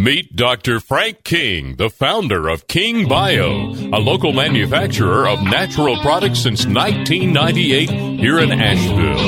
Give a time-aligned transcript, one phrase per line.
[0.00, 0.78] Meet Dr.
[0.78, 7.90] Frank King, the founder of King Bio, a local manufacturer of natural products since 1998
[8.20, 9.18] here in Asheville.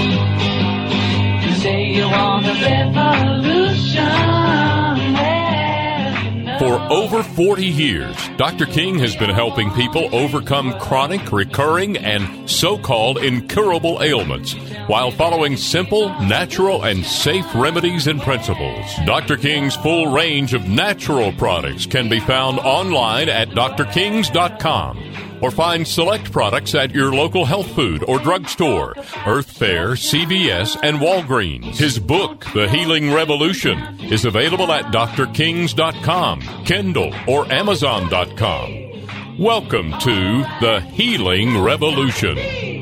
[6.61, 8.67] For over 40 years, Dr.
[8.67, 14.53] King has been helping people overcome chronic, recurring, and so called incurable ailments
[14.87, 18.85] while following simple, natural, and safe remedies and principles.
[19.07, 19.39] Dr.
[19.39, 26.33] King's full range of natural products can be found online at drkings.com or find select
[26.33, 28.95] products at your local health food or drugstore,
[29.27, 31.77] Earth Fare, CVS, and Walgreens.
[31.77, 39.39] His book, The Healing Revolution, is available at drkings.com, Kindle, or amazon.com.
[39.39, 42.80] Welcome to The Healing Revolution.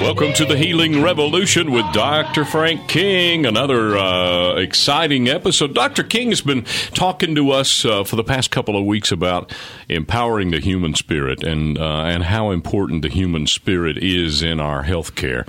[0.00, 2.46] Welcome to the Healing Revolution with Dr.
[2.46, 3.44] Frank King.
[3.44, 5.74] Another uh, exciting episode.
[5.74, 6.02] Dr.
[6.02, 6.64] King has been
[6.94, 9.52] talking to us uh, for the past couple of weeks about
[9.90, 14.84] empowering the human spirit and uh, and how important the human spirit is in our
[14.84, 15.44] health care.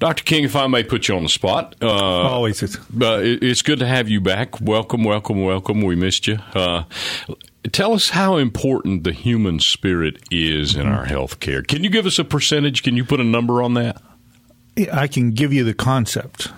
[0.00, 0.22] Dr.
[0.22, 3.78] King, if I may put you on the spot, uh, always it's, uh, it's good
[3.78, 4.60] to have you back.
[4.60, 5.80] Welcome, welcome, welcome.
[5.80, 6.84] We missed you uh,
[7.72, 11.62] tell us how important the human spirit is in our health care.
[11.62, 12.82] Can you give us a percentage?
[12.82, 14.00] Can you put a number on that?
[14.92, 16.48] I can give you the concept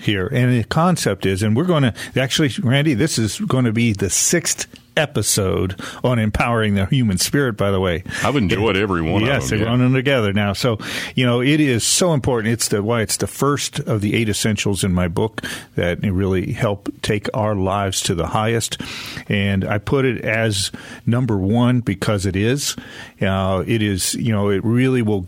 [0.00, 0.26] here.
[0.26, 3.92] And the concept is, and we're going to actually, Randy, this is going to be
[3.92, 8.02] the sixth episode on empowering the human spirit, by the way.
[8.22, 9.58] I've enjoyed every one yes, of them.
[9.58, 9.72] they're yeah.
[9.72, 10.52] running together now.
[10.52, 10.78] So,
[11.14, 12.52] you know, it is so important.
[12.52, 15.42] It's the why it's the first of the eight essentials in my book
[15.74, 18.80] that really help take our lives to the highest.
[19.28, 20.70] And I put it as
[21.04, 22.76] number one because it is.
[23.20, 25.26] Uh, it is, you know, it really will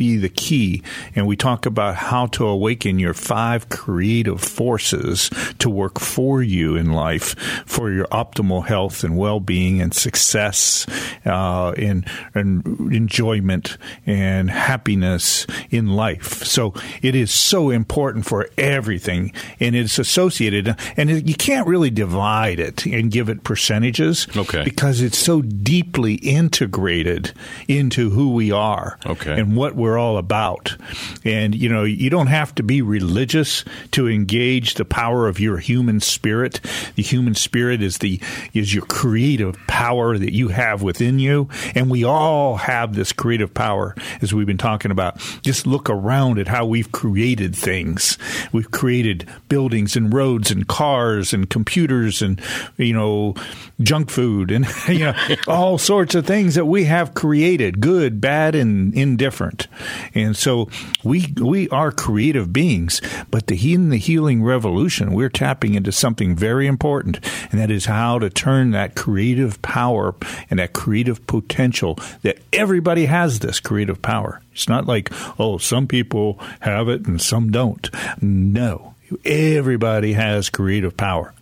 [0.00, 0.82] be the key.
[1.14, 6.74] And we talk about how to awaken your five creative forces to work for you
[6.74, 10.86] in life for your optimal health and well being and success
[11.26, 16.44] uh, and, and enjoyment and happiness in life.
[16.44, 16.72] So
[17.02, 20.76] it is so important for everything and it's associated.
[20.96, 24.64] And you can't really divide it and give it percentages okay.
[24.64, 27.34] because it's so deeply integrated
[27.68, 29.38] into who we are okay.
[29.38, 30.76] and what we're we're all about.
[31.24, 35.58] And, you know, you don't have to be religious to engage the power of your
[35.58, 36.60] human spirit.
[36.94, 38.20] The human spirit is the,
[38.54, 41.48] is your creative power that you have within you.
[41.74, 45.18] And we all have this creative power, as we've been talking about.
[45.42, 48.16] Just look around at how we've created things.
[48.52, 52.40] We've created buildings and roads and cars and computers and,
[52.76, 53.34] you know,
[53.80, 55.14] junk food and, you know,
[55.48, 59.66] all sorts of things that we have created, good, bad, and indifferent.
[60.14, 60.68] And so
[61.04, 66.34] we we are creative beings, but the in the healing revolution, we're tapping into something
[66.34, 67.20] very important,
[67.50, 70.14] and that is how to turn that creative power
[70.50, 74.40] and that creative potential that everybody has this creative power.
[74.52, 77.88] It's not like, oh, some people have it and some don't.
[78.20, 78.94] No.
[79.24, 81.32] Everybody has creative power.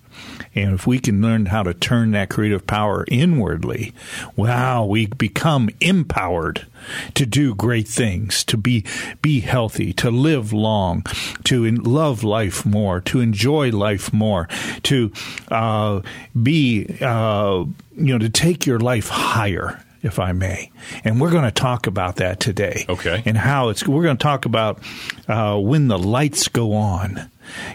[0.55, 3.93] And if we can learn how to turn that creative power inwardly,
[4.37, 6.67] wow, we become empowered
[7.15, 8.85] to do great things, to be
[9.23, 11.05] be healthy, to live long,
[11.45, 14.49] to love life more, to enjoy life more,
[14.85, 15.13] to
[15.51, 16.01] uh,
[16.41, 17.65] be uh,
[17.97, 20.71] you know to take your life higher if I may.
[21.05, 22.87] And we're going to talk about that today.
[22.89, 23.23] Okay.
[23.27, 24.81] And how it's, we're going to talk about
[25.27, 27.31] uh, when the lights go on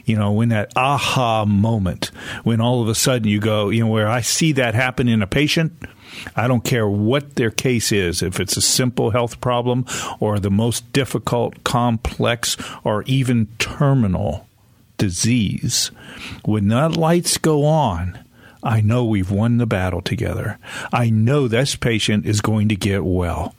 [0.05, 2.07] you know, when that aha moment,
[2.43, 5.21] when all of a sudden you go, you know, where I see that happen in
[5.21, 5.73] a patient,
[6.35, 9.85] I don't care what their case is, if it's a simple health problem
[10.19, 14.47] or the most difficult, complex, or even terminal
[14.97, 15.91] disease.
[16.45, 18.19] When the lights go on,
[18.63, 20.57] I know we've won the battle together.
[20.91, 23.55] I know this patient is going to get well.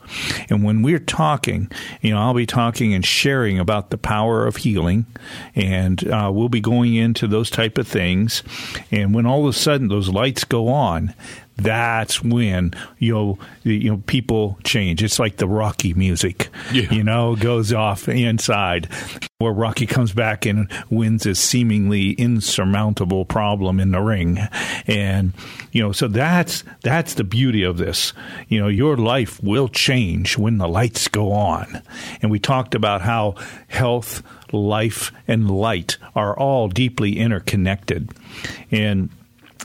[0.49, 1.71] And when we're talking,
[2.01, 5.05] you know, I'll be talking and sharing about the power of healing,
[5.53, 8.41] and uh, we'll be going into those type of things.
[8.89, 11.13] And when all of a sudden those lights go on,
[11.57, 15.01] that's when you know you know people change.
[15.03, 16.93] It's like the Rocky music, yeah.
[16.93, 18.89] you know, goes off inside
[19.37, 24.39] where Rocky comes back and wins this seemingly insurmountable problem in the ring,
[24.87, 25.33] and
[25.71, 28.13] you know, so that's that's the beauty of this.
[28.49, 31.81] You know, your life will change when the lights go on,
[32.21, 33.35] and we talked about how
[33.67, 38.11] health, life, and light are all deeply interconnected,
[38.71, 39.09] and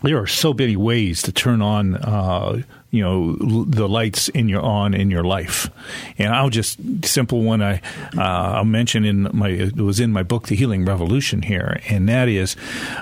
[0.03, 4.63] there are so many ways to turn on uh, you know the lights in your
[4.63, 5.71] on in your life.
[6.19, 7.81] And i'll just simple one i
[8.17, 8.21] uh,
[8.57, 11.81] i'll mention in my it was in my book the healing revolution here.
[11.89, 12.57] And that is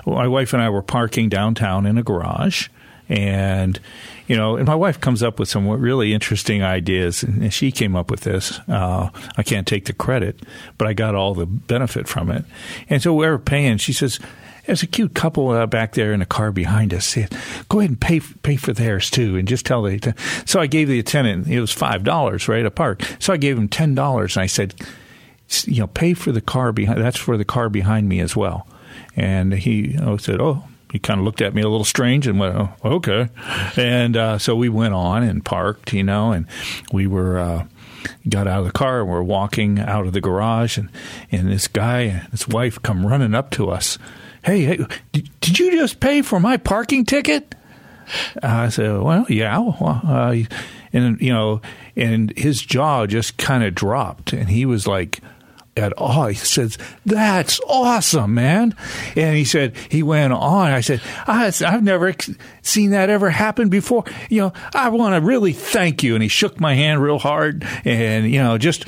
[0.06, 2.68] my wife and i were parking downtown in a garage
[3.08, 3.80] and
[4.26, 7.96] you know, and my wife comes up with some really interesting ideas, and she came
[7.96, 8.60] up with this.
[8.68, 10.40] Uh, I can't take the credit,
[10.76, 12.44] but I got all the benefit from it.
[12.90, 13.78] And so we're paying.
[13.78, 14.20] She says,
[14.68, 17.06] there's a cute couple uh, back there in a car behind us.
[17.06, 17.34] Said,
[17.70, 20.14] Go ahead and pay pay for theirs too, and just tell the.
[20.44, 23.02] So I gave the attendant it was five dollars right a park.
[23.18, 24.74] So I gave him ten dollars, and I said,
[25.64, 27.00] you know, pay for the car behind.
[27.00, 28.68] That's for the car behind me as well.
[29.16, 30.64] And he you know, said, oh.
[30.92, 33.28] He kind of looked at me a little strange and went, oh, okay.
[33.76, 36.46] And uh, so we went on and parked, you know, and
[36.92, 37.38] we were.
[37.38, 37.66] Uh,
[38.28, 40.88] got out of the car and we're walking out of the garage and,
[41.32, 43.98] and this guy and his wife come running up to us
[44.48, 44.76] hey, hey
[45.12, 47.54] did, did you just pay for my parking ticket?
[48.42, 49.58] I said, well, yeah.
[49.58, 50.36] Well, uh,
[50.92, 51.60] and, you know,
[51.94, 55.20] and his jaw just kind of dropped and he was like,
[55.78, 56.26] at all.
[56.26, 58.74] He says, That's awesome, man.
[59.16, 60.72] And he said, He went on.
[60.72, 62.14] I said, I've never
[62.62, 64.04] seen that ever happen before.
[64.28, 66.14] You know, I want to really thank you.
[66.14, 68.84] And he shook my hand real hard and, you know, just,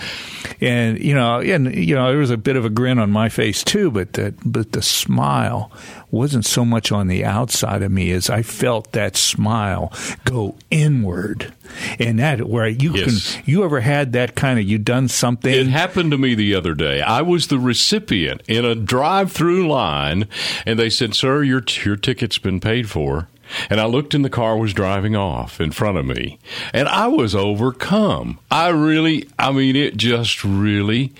[0.60, 3.28] and, you know, and, you know, there was a bit of a grin on my
[3.28, 5.72] face too, but that, but the smile
[6.12, 9.92] wasn't so much on the outside of me as I felt that smile
[10.24, 11.52] go inward.
[11.98, 13.36] And that where you yes.
[13.36, 16.54] can you ever had that kind of you done something It happened to me the
[16.54, 17.00] other day.
[17.00, 20.26] I was the recipient in a drive-through line
[20.66, 23.28] and they said, "Sir, your your ticket's been paid for."
[23.68, 26.38] And I looked and the car was driving off in front of me.
[26.72, 28.38] And I was overcome.
[28.50, 31.12] I really, I mean, it just really.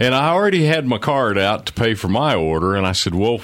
[0.00, 2.74] And I already had my card out to pay for my order.
[2.74, 3.40] And I said, well,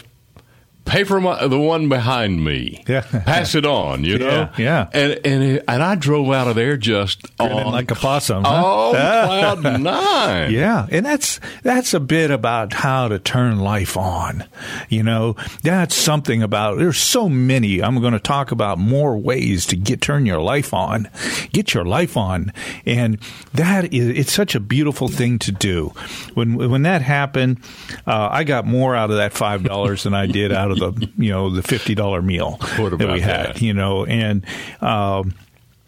[0.84, 2.84] pay for my, the one behind me.
[2.88, 3.02] Yeah.
[3.02, 4.26] Pass it on, you know?
[4.26, 4.50] Yeah.
[4.58, 4.88] yeah.
[4.92, 8.44] And, and, and I drove out of there just on, like a possum.
[8.44, 8.62] Huh?
[8.64, 10.52] Oh, cloud nine.
[10.52, 10.86] Yeah.
[10.90, 14.44] And that's, that's a bit about how to turn life on.
[14.88, 17.82] You know, that's something about, there's so many.
[17.82, 21.08] I'm going to talk about more ways to get, turn your life on,
[21.52, 22.52] get your life on.
[22.86, 23.18] And
[23.54, 25.92] that is, it's such a beautiful thing to do.
[26.34, 27.60] When, when that happened,
[28.06, 31.30] uh, I got more out of that $5 than I did out of the you
[31.30, 33.54] know the fifty dollar meal that we had.
[33.54, 33.62] That?
[33.62, 34.44] You know, and
[34.80, 35.34] um,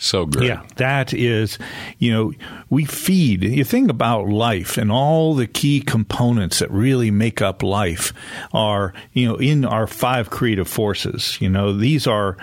[0.04, 0.48] so great.
[0.48, 1.58] Yeah, that is,
[1.98, 2.32] you know,
[2.68, 3.42] we feed.
[3.42, 8.12] You think about life and all the key components that really make up life
[8.52, 11.38] are, you know, in our five creative forces.
[11.40, 12.36] You know, these are,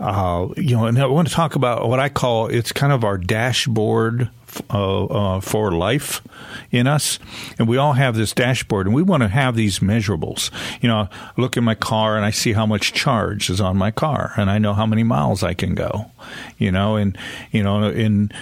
[0.00, 3.04] uh, you know, and I want to talk about what I call it's kind of
[3.04, 4.28] our dashboard
[4.70, 6.22] uh, uh, for life
[6.70, 7.18] in us,
[7.58, 10.50] and we all have this dashboard, and we want to have these measurables.
[10.80, 13.76] You know, I look in my car and I see how much charge is on
[13.76, 16.10] my car, and I know how many miles I can go.
[16.58, 17.16] You know, and
[17.50, 18.32] you know, in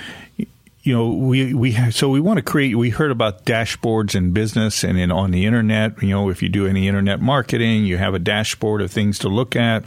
[0.83, 2.77] you know, we we have, so we want to create.
[2.77, 6.03] We heard about dashboards in business and in on the internet.
[6.03, 9.29] You know, if you do any internet marketing, you have a dashboard of things to
[9.29, 9.85] look at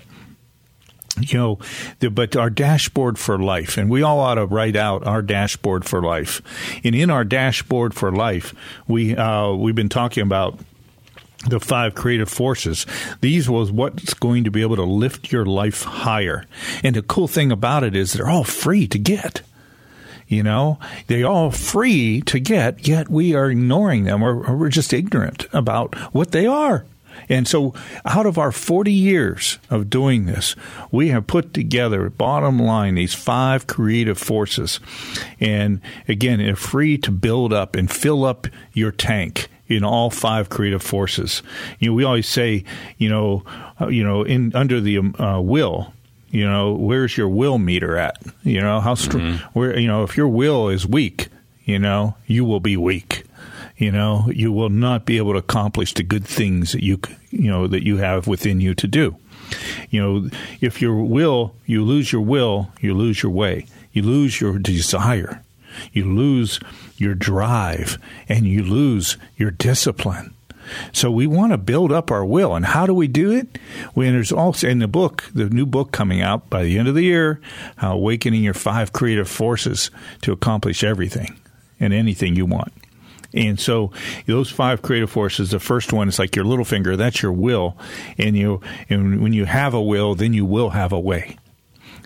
[1.19, 1.59] you know,
[2.00, 5.85] the, but our dashboard for life, and we all ought to write out our dashboard
[5.85, 6.41] for life.
[6.83, 8.53] And in our dashboard for life,
[8.88, 10.59] we uh, we've been talking about
[11.47, 12.85] the five creative forces.
[13.21, 16.45] These was what's going to be able to lift your life higher.
[16.83, 19.41] And the cool thing about it is they're all free to get.
[20.27, 24.69] You know, they're all free to get, yet we are ignoring them or, or we're
[24.69, 26.83] just ignorant about what they are.
[27.29, 27.73] And so,
[28.06, 30.56] out of our 40 years of doing this,
[30.91, 34.79] we have put together, bottom line, these five creative forces.
[35.39, 40.50] And again, they're free to build up and fill up your tank in all five
[40.50, 41.41] creative forces.
[41.79, 42.63] You know, we always say,
[42.98, 43.43] you know,
[43.81, 45.93] uh, you know, in under the um, uh, will,
[46.29, 48.22] you know, where's your will meter at?
[48.43, 49.24] You know, how strong?
[49.24, 49.60] Mm-hmm.
[49.60, 51.29] Where you know, if your will is weak,
[51.63, 53.25] you know, you will be weak
[53.77, 57.50] you know, you will not be able to accomplish the good things that you you
[57.50, 59.15] know that you have within you to do.
[59.89, 60.29] You know,
[60.62, 63.67] if your will, you lose your will, you lose your way.
[63.91, 65.44] You lose your desire.
[65.94, 66.60] You lose
[66.98, 70.34] your drive and you lose your discipline.
[70.91, 72.55] So we want to build up our will.
[72.55, 73.60] And how do we do it?
[73.94, 76.96] When there's also in the book, the new book coming out by the end of
[76.96, 77.39] the year,
[77.82, 79.91] Awakening Your Five Creative Forces
[80.22, 81.38] to Accomplish Everything
[81.79, 82.74] and Anything You Want.
[83.36, 83.92] And so
[84.25, 87.77] those five creative forces, the first one is like your little finger, that's your will.
[88.18, 91.38] And you and when you have a will, then you will have a way.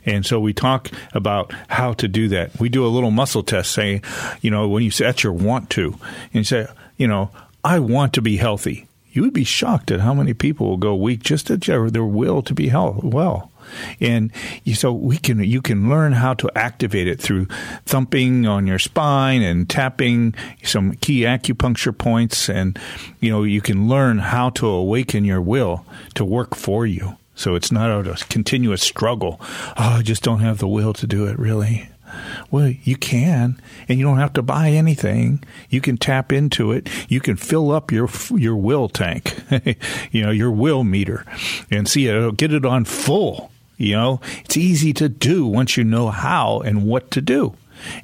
[0.06, 2.60] And so we talk about how to do that.
[2.60, 4.04] We do a little muscle test saying,
[4.42, 5.94] you know, when you say that's your want to,
[6.34, 6.68] and you say,
[6.98, 7.30] you know,
[7.64, 8.88] I want to be healthy.
[9.12, 12.42] you would be shocked at how many people will go weak just at their will
[12.44, 13.52] to be health, well.
[14.00, 14.32] And
[14.74, 17.48] so we can you can learn how to activate it through
[17.86, 20.34] thumping on your spine and tapping
[20.64, 22.78] some key acupuncture points and
[23.20, 25.86] you know you can learn how to awaken your will
[26.16, 27.18] to work for you.
[27.36, 29.38] So it's not a continuous struggle.
[29.42, 31.90] Oh, I just don't have the will to do it really.
[32.52, 35.44] Well, you can, and you don't have to buy anything.
[35.70, 36.90] You can tap into it.
[37.08, 39.40] You can fill up your your will tank,
[40.12, 41.26] you know, your will meter,
[41.70, 42.38] and see it.
[42.38, 43.52] Get it on full.
[43.80, 47.56] You know, it's easy to do once you know how and what to do,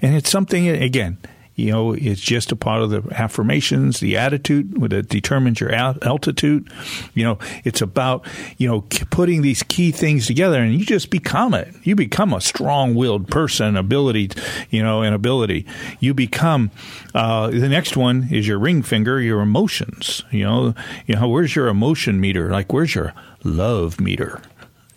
[0.02, 1.20] and it's something again
[1.56, 6.70] you know, it's just a part of the affirmations, the attitude that determines your altitude.
[7.14, 8.28] You know, it's about,
[8.58, 11.74] you know, putting these key things together and you just become it.
[11.84, 14.32] You become a strong willed person, ability,
[14.70, 15.66] you know, an ability.
[16.02, 16.72] You become,
[17.14, 20.24] uh, the next one is your ring finger, your emotions.
[20.32, 20.74] You know,
[21.08, 22.52] you know, where's your emotion meter?
[22.52, 23.14] Like, where's your
[23.46, 24.42] love meter?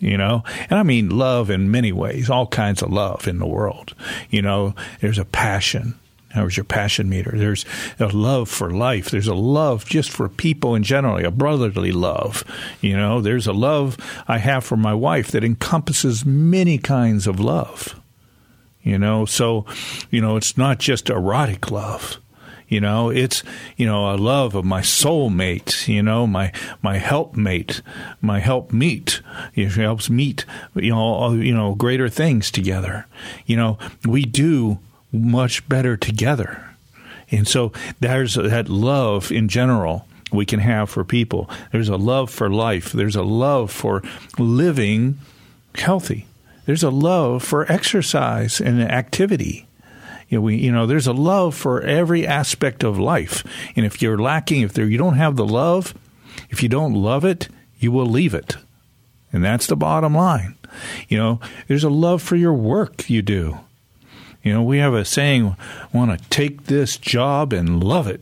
[0.00, 3.47] You know and i mean love in many ways all kinds of love in the
[3.47, 3.95] world
[4.31, 5.99] you know there's a passion
[6.35, 7.33] there's your passion meter.
[7.35, 7.64] There's
[7.99, 9.11] a love for life.
[9.11, 12.45] There's a love just for people in general, a brotherly love.
[12.81, 13.97] You know, there's a love
[14.28, 17.99] I have for my wife that encompasses many kinds of love.
[18.83, 19.67] You know, so,
[20.11, 22.19] you know, it's not just erotic love.
[22.69, 23.43] You know, it's
[23.77, 25.89] you know a love of my soulmate.
[25.89, 27.83] You know, my my helpmate,
[28.21, 29.23] my help meet.
[29.55, 30.45] It helps meet.
[30.75, 33.07] You know, you know greater things together.
[33.47, 34.79] You know, we do
[35.13, 36.65] much better together.
[37.31, 41.49] And so there's that love in general we can have for people.
[41.73, 42.93] There's a love for life.
[42.93, 44.03] There's a love for
[44.39, 45.19] living
[45.75, 46.27] healthy.
[46.67, 49.68] There's a love for exercise and activity.
[50.29, 53.45] You know, we, you know, there's a love for every aspect of life.
[53.77, 55.95] And if you're lacking, if there, you don't have the love,
[56.51, 58.57] if you don't love it, you will leave it.
[59.33, 60.57] And that's the bottom line.
[61.09, 63.59] You know, there's a love for your work you do.
[64.43, 65.57] You know, we have a saying,
[65.93, 68.21] want to take this job and love it.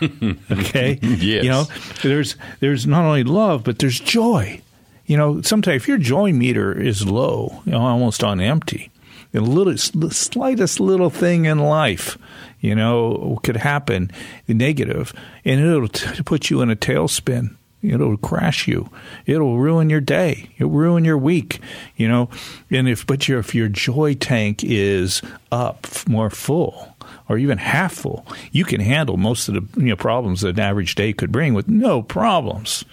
[0.50, 0.98] okay?
[1.02, 1.44] yes.
[1.44, 1.64] You know,
[2.02, 4.62] there's there's not only love, but there's joy.
[5.06, 8.90] You know, sometimes if your joy meter is low, you know, almost on empty,
[9.32, 12.18] the little the slightest little thing in life,
[12.60, 14.10] you know, could happen
[14.46, 15.12] negative,
[15.44, 17.54] and it'll t- put you in a tailspin.
[17.80, 18.90] It'll crash you.
[19.24, 20.50] It'll ruin your day.
[20.56, 21.60] It'll ruin your week.
[21.96, 22.28] You know,
[22.70, 26.96] and if but your if your joy tank is up more full
[27.28, 30.60] or even half full, you can handle most of the you know, problems that an
[30.60, 32.84] average day could bring with no problems.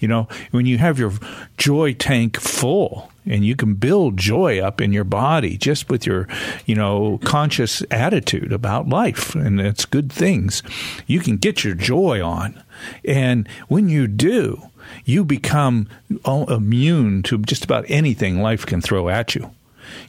[0.00, 1.12] You know, when you have your
[1.56, 6.28] joy tank full, and you can build joy up in your body just with your
[6.66, 10.62] you know conscious attitude about life and it's good things.
[11.06, 12.62] You can get your joy on.
[13.04, 14.70] And when you do
[15.04, 15.88] you become
[16.26, 19.50] immune to just about anything life can throw at you.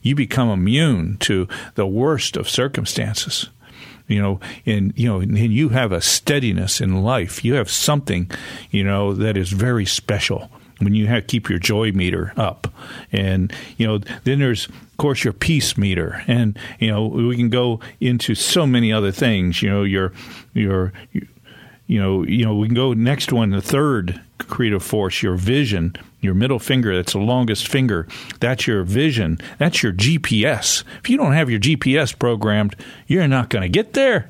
[0.01, 3.49] You become immune to the worst of circumstances.
[4.07, 7.43] You know and you know and you have a steadiness in life.
[7.43, 8.29] You have something
[8.69, 10.51] you know that is very special
[10.85, 12.67] when you have keep your joy meter up.
[13.11, 16.23] And you know then there's of course your peace meter.
[16.27, 20.13] And you know we can go into so many other things you know your
[20.53, 20.93] your
[21.87, 25.95] you know you know we can go next one the third creative force your vision
[26.21, 28.07] your middle finger that's the longest finger.
[28.39, 29.39] That's your vision.
[29.57, 32.75] That's your gps if you don't have your gps programmed
[33.07, 34.29] you're not going to get there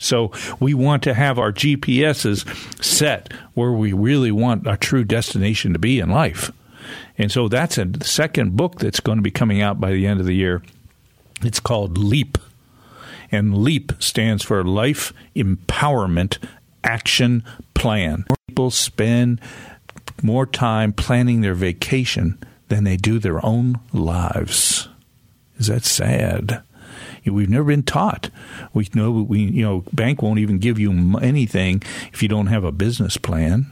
[0.00, 5.74] so we want to have our GPSs set where we really want our true destination
[5.74, 6.50] to be in life.
[7.18, 10.18] And so that's a second book that's going to be coming out by the end
[10.18, 10.62] of the year.
[11.42, 12.38] It's called LEAP.
[13.30, 16.38] And LEAP stands for Life Empowerment
[16.82, 18.24] Action Plan.
[18.48, 19.38] People spend
[20.22, 22.38] more time planning their vacation
[22.68, 24.88] than they do their own lives.
[25.58, 26.62] Is that sad?
[27.30, 28.30] We've never been taught.
[28.72, 31.82] We know we you know bank won't even give you anything
[32.12, 33.66] if you don't have a business plan.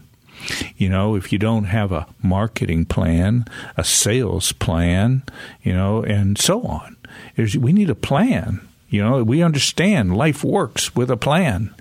[0.76, 3.44] You know, if you don't have a marketing plan,
[3.76, 5.24] a sales plan,
[5.62, 6.96] you know, and so on.
[7.34, 8.60] There's, we need a plan.
[8.88, 11.74] You know, we understand life works with a plan.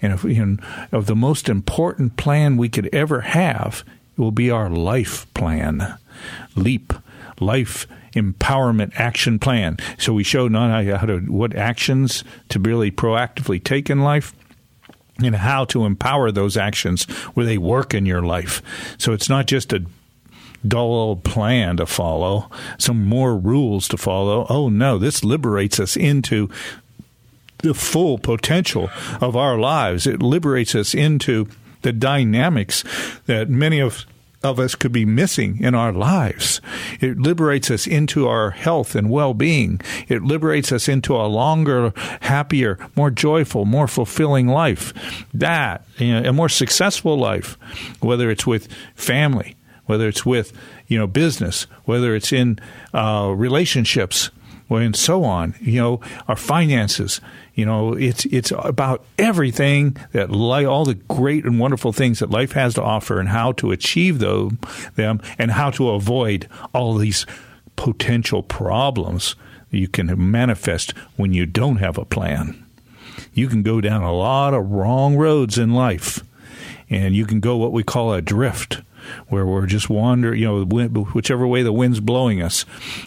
[0.00, 0.56] And if you know,
[0.92, 3.82] of the most important plan we could ever have
[4.16, 5.98] will be our life plan.
[6.54, 6.92] LEAP,
[7.40, 9.76] life empowerment action plan.
[9.98, 14.34] So we show not how to what actions to really proactively take in life,
[15.18, 17.04] and how to empower those actions
[17.34, 18.62] where they work in your life.
[18.98, 19.84] So it's not just a
[20.66, 24.46] dull old plan to follow, some more rules to follow.
[24.48, 26.48] Oh no, this liberates us into
[27.58, 28.90] the full potential
[29.20, 30.06] of our lives.
[30.06, 31.48] It liberates us into
[31.82, 32.84] the dynamics
[33.26, 34.06] that many of
[34.42, 36.60] of us could be missing in our lives.
[37.00, 39.80] It liberates us into our health and well being.
[40.08, 44.92] It liberates us into a longer, happier, more joyful, more fulfilling life.
[45.32, 47.58] That, you know, a more successful life,
[48.00, 49.56] whether it's with family,
[49.86, 50.52] whether it's with,
[50.86, 52.58] you know, business, whether it's in
[52.94, 54.30] uh, relationships,
[54.70, 55.54] and so on.
[55.60, 57.20] You know, our finances.
[57.54, 62.30] You know, it's it's about everything that life, all the great and wonderful things that
[62.30, 64.52] life has to offer, and how to achieve those,
[64.94, 67.26] them, and how to avoid all these
[67.76, 69.34] potential problems
[69.70, 72.64] you can manifest when you don't have a plan.
[73.34, 76.20] You can go down a lot of wrong roads in life,
[76.88, 78.82] and you can go what we call a drift
[79.28, 82.64] where we're just wandering, you know, whichever way the wind's blowing us,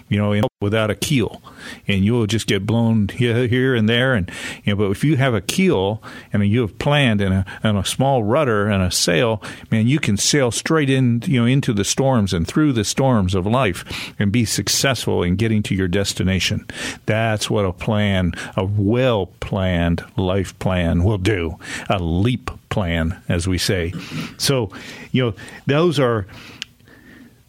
[0.10, 1.42] you know, without a keel,
[1.88, 4.14] and you'll just get blown here and there.
[4.14, 4.32] And
[4.64, 6.02] you know, but if you have a keel
[6.34, 10.00] and you have planned and a, and a small rudder and a sail, man, you
[10.00, 14.14] can sail straight in, you know, into the storms and through the storms of life
[14.18, 16.66] and be successful in getting to your destination.
[17.06, 21.60] That's what a plan, a well planned life plan will do.
[21.90, 23.94] A leap plan, as we say.
[24.38, 24.70] So,
[25.14, 25.34] you know,
[25.66, 26.28] those are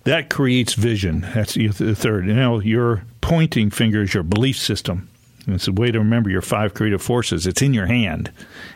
[0.05, 1.23] that creates vision.
[1.35, 2.27] That's the third.
[2.27, 5.09] You know, your pointing finger is your belief system.
[5.45, 7.45] And it's a way to remember your five creative forces.
[7.45, 8.31] It's in your hand.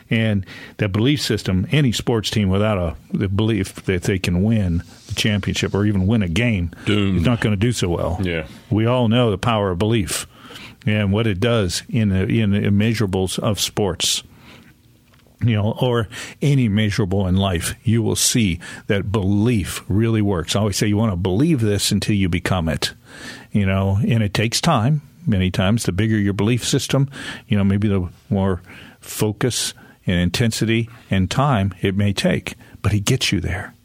[0.09, 4.83] And that belief system, any sports team without a the belief that they can win
[5.07, 7.19] the championship or even win a game Doomed.
[7.19, 8.19] is not going to do so well.
[8.21, 8.45] Yeah.
[8.69, 10.27] We all know the power of belief
[10.85, 14.23] and what it does in the, in the immeasurables of sports
[15.43, 16.07] you know, or
[16.41, 20.55] any measurable in life, you will see that belief really works.
[20.55, 22.93] I always say you want to believe this until you become it,
[23.51, 25.01] you know, and it takes time.
[25.27, 27.09] Many times, the bigger your belief system,
[27.47, 28.61] you know, maybe the more
[28.99, 29.75] focus
[30.07, 33.75] and intensity and time it may take, but it gets you there.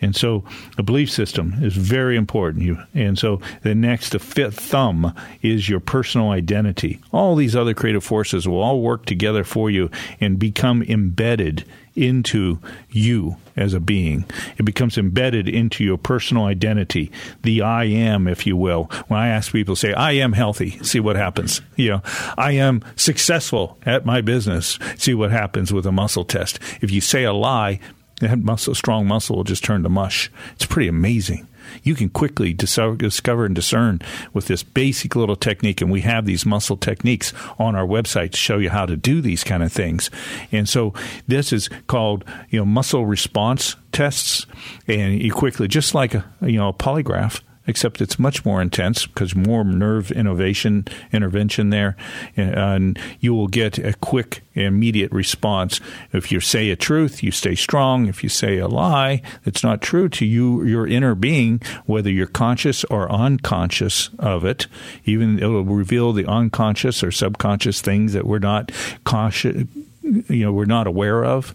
[0.00, 0.44] And so
[0.78, 2.64] a belief system is very important.
[2.64, 7.00] You and so the next, the fifth thumb is your personal identity.
[7.12, 9.90] All these other creative forces will all work together for you
[10.20, 11.64] and become embedded
[11.96, 12.58] into
[12.90, 14.24] you as a being.
[14.56, 17.10] It becomes embedded into your personal identity,
[17.42, 18.84] the I am, if you will.
[19.08, 21.60] When I ask people, say, I am healthy, see what happens.
[21.76, 22.02] You know,
[22.38, 26.58] I am successful at my business, see what happens with a muscle test.
[26.80, 27.80] If you say a lie,
[28.20, 30.30] that muscle, strong muscle will just turn to mush.
[30.54, 31.46] It's pretty amazing.
[31.82, 34.00] You can quickly discover and discern
[34.32, 38.36] with this basic little technique, and we have these muscle techniques on our website to
[38.36, 40.10] show you how to do these kind of things.
[40.52, 40.94] And so
[41.28, 44.46] this is called you know muscle response tests,
[44.86, 49.06] and you quickly just like a you know a polygraph except it's much more intense
[49.06, 51.96] because more nerve innervation intervention there,
[52.36, 55.80] and you will get a quick, immediate response.
[56.12, 58.06] If you say a truth, you stay strong.
[58.06, 62.26] If you say a lie that's not true to you, your inner being, whether you're
[62.26, 64.66] conscious or unconscious of it,
[65.04, 68.72] even it will reveal the unconscious or subconscious things that we're not
[69.04, 69.64] cautious
[70.02, 71.54] you know we're not aware of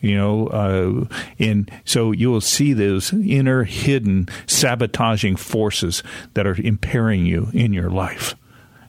[0.00, 1.04] you know uh,
[1.38, 6.02] and so you will see those inner hidden sabotaging forces
[6.34, 8.34] that are impairing you in your life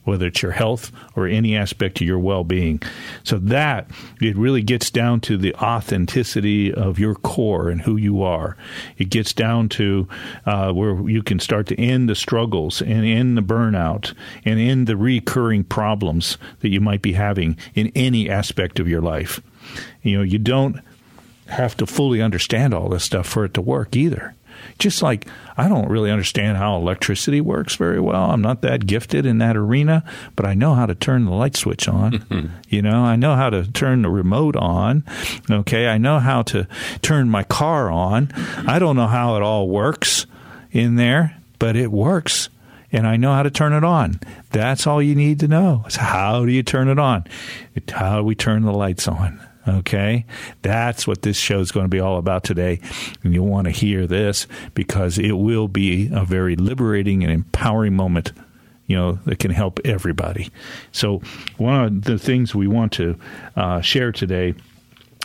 [0.05, 2.81] whether it's your health or any aspect of your well-being.
[3.23, 3.89] So that
[4.21, 8.55] it really gets down to the authenticity of your core and who you are.
[8.97, 10.07] It gets down to
[10.45, 14.13] uh, where you can start to end the struggles and end the burnout
[14.45, 19.01] and end the recurring problems that you might be having in any aspect of your
[19.01, 19.41] life.
[20.01, 20.79] You know, you don't
[21.47, 24.35] have to fully understand all this stuff for it to work either.
[24.79, 28.31] Just like I don't really understand how electricity works very well.
[28.31, 30.03] I'm not that gifted in that arena,
[30.35, 32.51] but I know how to turn the light switch on.
[32.69, 35.03] you know, I know how to turn the remote on.
[35.49, 36.67] Okay, I know how to
[37.01, 38.31] turn my car on.
[38.67, 40.25] I don't know how it all works
[40.71, 42.49] in there, but it works
[42.95, 44.21] and I know how to turn it on.
[44.51, 45.83] That's all you need to know.
[45.85, 47.25] It's how do you turn it on?
[47.91, 49.45] How do we turn the lights on?
[49.67, 50.25] Okay.
[50.61, 52.79] That's what this show is going to be all about today.
[53.23, 57.95] And you'll want to hear this because it will be a very liberating and empowering
[57.95, 58.31] moment,
[58.87, 60.51] you know, that can help everybody.
[60.91, 61.21] So,
[61.57, 63.17] one of the things we want to
[63.55, 64.53] uh, share today.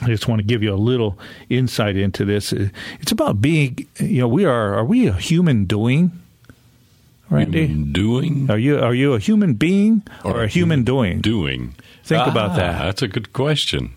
[0.02, 1.18] I just want to give you a little
[1.50, 2.54] insight into this.
[2.54, 6.10] It's about being, you know, we are, are we a human doing?
[7.28, 7.66] Randy?
[7.66, 8.50] Human doing?
[8.50, 11.20] Are you are you a human being or, or a human, human, doing?
[11.20, 11.74] Doing.
[12.02, 12.82] Think ah, about that.
[12.82, 13.92] That's a good question.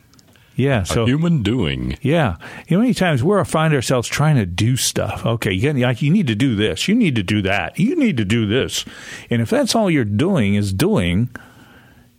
[0.55, 1.97] Yeah, so a human doing.
[2.01, 2.37] Yeah,
[2.67, 5.25] you know, many times we find ourselves trying to do stuff.
[5.25, 8.17] Okay, you, like you need to do this, you need to do that, you need
[8.17, 8.85] to do this,
[9.29, 11.29] and if that's all you're doing is doing,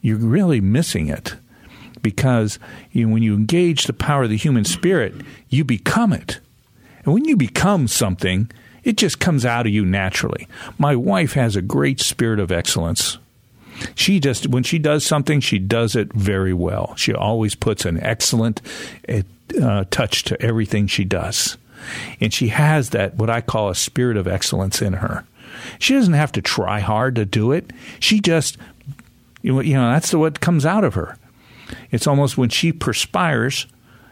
[0.01, 1.37] you're really missing it
[2.03, 2.59] because
[2.93, 5.15] you know, when you engage the power of the human spirit,
[5.49, 6.41] you become it.
[7.05, 8.51] And when you become something,
[8.85, 10.47] it just comes out of you naturally.
[10.79, 13.19] My wife has a great spirit of excellence.
[13.95, 16.95] She just, when she does something, she does it very well.
[16.97, 18.61] She always puts an excellent
[19.61, 21.57] uh, touch to everything she does.
[22.21, 25.25] And she has that, what I call a spirit of excellence in her.
[25.79, 27.73] She doesn't have to try hard to do it.
[28.01, 28.57] She just,
[29.43, 31.17] you know, that's what comes out of her.
[31.91, 33.67] It's almost when she perspires,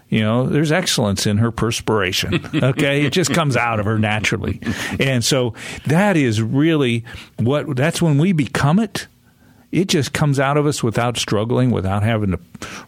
[0.08, 2.48] you know, there's excellence in her perspiration.
[2.62, 3.04] Okay.
[3.04, 4.60] it just comes out of her naturally.
[5.00, 5.54] And so
[5.86, 7.04] that is really
[7.38, 9.06] what, that's when we become it
[9.72, 12.38] it just comes out of us without struggling, without having to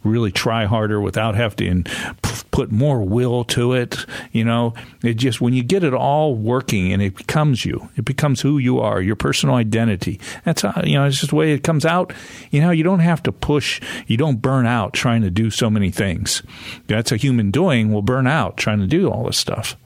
[0.04, 2.14] really try harder, without having to
[2.50, 4.04] put more will to it.
[4.32, 8.04] You know, it just when you get it all working and it becomes you, it
[8.04, 10.20] becomes who you are, your personal identity.
[10.44, 12.12] That's how, you know, it's just the way it comes out.
[12.50, 15.70] You know, you don't have to push, you don't burn out trying to do so
[15.70, 16.42] many things.
[16.86, 19.76] That's a human doing will burn out trying to do all this stuff.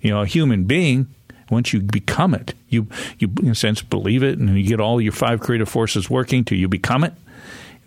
[0.00, 1.08] You know, a human being
[1.50, 2.86] once you become it, you
[3.18, 6.44] you in a sense believe it, and you get all your five creative forces working
[6.44, 7.12] till you become it.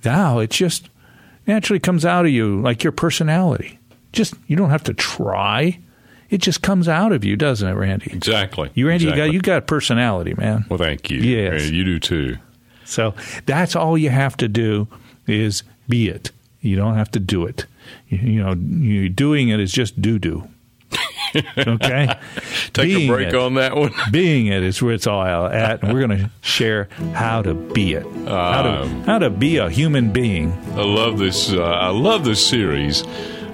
[0.04, 0.90] Now it just
[1.46, 3.80] naturally comes out of you like your personality.
[4.12, 5.80] Just you don't have to try.
[6.30, 8.12] It just comes out of you, doesn't it, Randy?
[8.12, 8.70] Exactly.
[8.74, 9.24] You, Randy, exactly.
[9.24, 10.66] you got you got personality, man.
[10.70, 11.20] Well, thank you.
[11.20, 12.38] Yes, you do too.
[12.86, 13.14] So
[13.46, 14.88] that's all you have to do
[15.26, 16.32] is be it.
[16.62, 17.66] You don't have to do it.
[18.10, 20.48] You, you know, you, doing it is just do do.
[21.58, 22.20] okay.
[22.74, 23.92] Take being a break it, on that one.
[24.12, 27.94] being it is where it's all at, and we're going to share how to be
[27.94, 30.52] it, um, how, to, how to be a human being.
[30.74, 31.52] I love this.
[31.52, 33.04] Uh, I love this series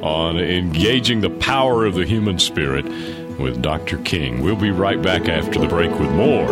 [0.01, 2.85] on engaging the power of the human spirit
[3.39, 3.97] with Dr.
[3.99, 4.41] King.
[4.41, 6.51] We'll be right back after the break with more.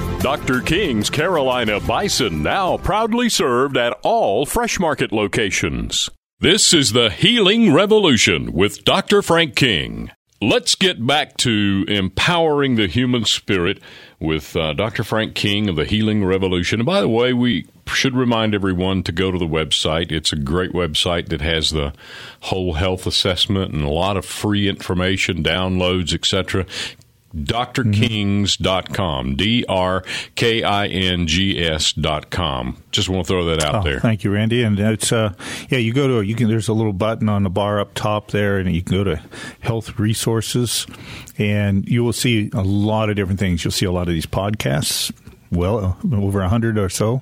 [0.21, 0.61] Dr.
[0.61, 6.11] King's Carolina Bison now proudly served at all Fresh Market locations.
[6.39, 9.23] This is the Healing Revolution with Dr.
[9.23, 10.11] Frank King.
[10.39, 13.79] Let's get back to empowering the human spirit
[14.19, 15.03] with uh, Dr.
[15.03, 16.81] Frank King of the Healing Revolution.
[16.81, 20.11] And by the way, we should remind everyone to go to the website.
[20.11, 21.93] It's a great website that has the
[22.41, 26.67] whole health assessment and a lot of free information, downloads, etc
[27.35, 29.35] drkings.com.
[29.35, 30.03] D R
[30.35, 32.77] K I N G S.com.
[32.91, 33.99] Just want to throw that out oh, there.
[33.99, 34.63] Thank you, Randy.
[34.63, 35.33] And it's uh
[35.69, 38.31] yeah, you go to you can there's a little button on the bar up top
[38.31, 39.21] there and you can go to
[39.59, 40.87] health resources
[41.37, 43.63] and you will see a lot of different things.
[43.63, 45.11] You'll see a lot of these podcasts
[45.51, 47.21] well over a hundred or so.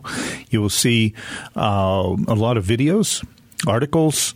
[0.49, 1.13] You will see
[1.55, 3.25] uh, a lot of videos,
[3.67, 4.35] articles,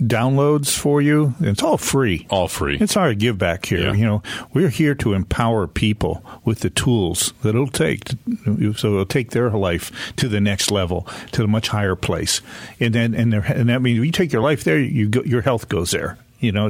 [0.00, 1.34] downloads for you.
[1.40, 2.26] It's all free.
[2.30, 2.78] All free.
[2.80, 3.80] It's our give back here.
[3.80, 3.92] Yeah.
[3.92, 8.04] You know, we're here to empower people with the tools that it'll take.
[8.04, 12.40] To, so it'll take their life to the next level, to a much higher place.
[12.78, 15.42] And then, and, there, and that means you take your life there, you go, your
[15.42, 16.18] health goes there.
[16.40, 16.68] You know,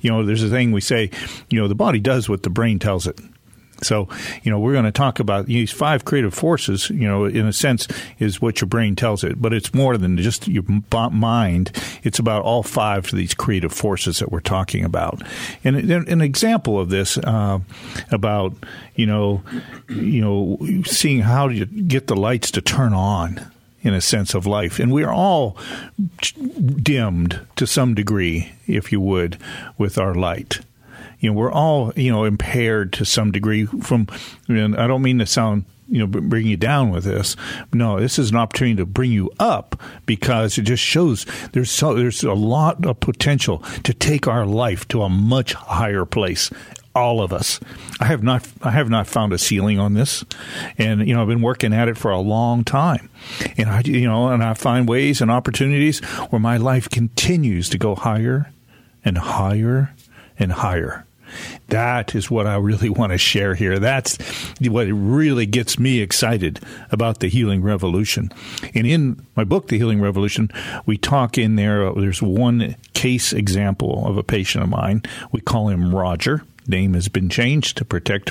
[0.00, 1.10] you know, there's a thing we say,
[1.48, 3.18] you know, the body does what the brain tells it.
[3.82, 4.08] So,
[4.42, 7.52] you know, we're going to talk about these five creative forces, you know, in a
[7.52, 9.40] sense, is what your brain tells it.
[9.40, 10.64] But it's more than just your
[11.10, 11.72] mind.
[12.02, 15.22] It's about all five of these creative forces that we're talking about.
[15.64, 17.60] And an example of this uh,
[18.10, 18.54] about,
[18.94, 19.42] you know,
[19.88, 23.40] you know, seeing how you get the lights to turn on
[23.82, 24.78] in a sense of life.
[24.78, 25.56] And we're all
[26.20, 29.38] dimmed to some degree, if you would,
[29.76, 30.60] with our light
[31.22, 34.08] you know, we're all, you know, impaired to some degree from,
[34.48, 37.36] and I don't mean to sound you know bring you down with this.
[37.72, 41.94] No, this is an opportunity to bring you up because it just shows there's so
[41.94, 46.50] there's a lot of potential to take our life to a much higher place
[46.94, 47.60] all of us.
[48.00, 50.24] I have not I have not found a ceiling on this,
[50.78, 53.10] and you know I've been working at it for a long time,
[53.56, 57.78] and I you know and I find ways and opportunities where my life continues to
[57.78, 58.52] go higher
[59.04, 59.94] and higher
[60.38, 61.04] and higher.
[61.68, 63.78] That is what I really want to share here.
[63.78, 64.18] That's
[64.60, 68.30] what really gets me excited about the healing revolution.
[68.74, 70.50] And in my book, The Healing Revolution,
[70.86, 75.02] we talk in there, uh, there's one case example of a patient of mine.
[75.32, 76.42] We call him Roger.
[76.66, 78.30] Name has been changed to protect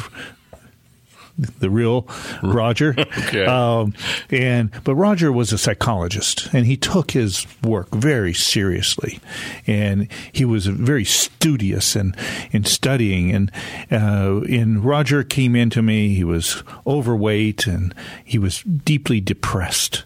[1.60, 2.08] the real
[2.44, 2.96] Roger.
[3.00, 3.46] okay.
[3.46, 3.94] Um,
[4.30, 9.20] and but Roger was a psychologist, and he took his work very seriously,
[9.68, 12.16] and he was very studious and
[12.52, 13.32] in studying.
[13.32, 13.52] And
[13.92, 16.14] uh, and Roger came into me.
[16.14, 20.04] He was overweight, and he was deeply depressed.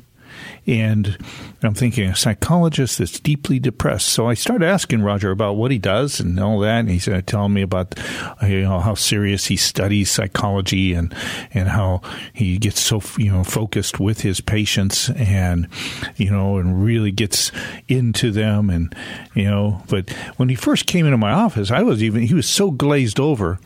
[0.68, 1.18] And
[1.62, 4.08] I'm thinking, a psychologist that's deeply depressed.
[4.08, 6.80] So I start asking Roger about what he does and all that.
[6.80, 8.00] And he's telling me about
[8.42, 11.14] uh, you know how serious he studies psychology and
[11.54, 12.02] and how
[12.34, 15.68] he gets so you know focused with his patients and
[16.16, 17.52] you know and really gets
[17.88, 18.96] into them and
[19.36, 19.84] you know.
[19.88, 23.20] But when he first came into my office, I was even he was so glazed
[23.20, 23.60] over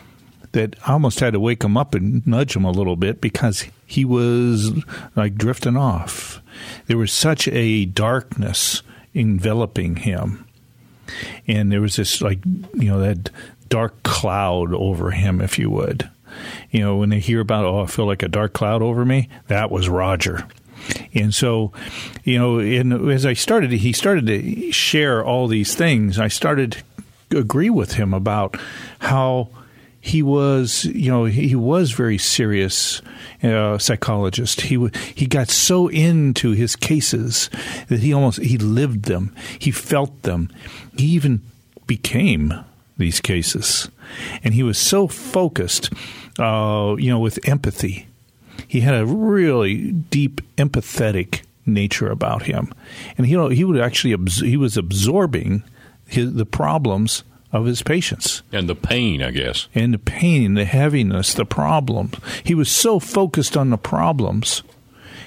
[0.51, 3.65] that I almost had to wake him up and nudge him a little bit because
[3.85, 4.71] he was
[5.15, 6.41] like drifting off.
[6.88, 8.81] There was such a darkness
[9.13, 10.45] enveloping him.
[11.47, 13.29] And there was this, like, you know, that
[13.67, 16.09] dark cloud over him, if you would.
[16.71, 19.29] You know, when they hear about, oh, I feel like a dark cloud over me,
[19.47, 20.47] that was Roger.
[21.13, 21.73] And so,
[22.23, 26.19] you know, and as I started, he started to share all these things.
[26.19, 26.77] I started
[27.31, 28.57] to agree with him about
[28.99, 29.49] how
[30.01, 33.01] he was, you know, he was very serious
[33.43, 34.62] uh, psychologist.
[34.62, 37.49] He he got so into his cases
[37.88, 39.35] that he almost he lived them.
[39.57, 40.49] He felt them.
[40.97, 41.41] He even
[41.85, 42.53] became
[42.97, 43.89] these cases,
[44.43, 45.91] and he was so focused,
[46.39, 48.07] uh, you know, with empathy.
[48.67, 52.71] He had a really deep empathetic nature about him,
[53.17, 55.63] and he you know, he would actually he was absorbing
[56.07, 58.43] his, the problems of his patients.
[58.51, 59.67] And the pain, I guess.
[59.73, 62.15] And the pain, the heaviness, the problems.
[62.43, 64.63] He was so focused on the problems,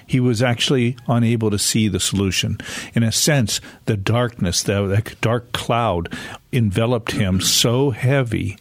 [0.06, 2.58] he was actually unable to see the solution.
[2.94, 6.12] In a sense, the darkness, the, that dark cloud
[6.52, 8.58] enveloped him so heavy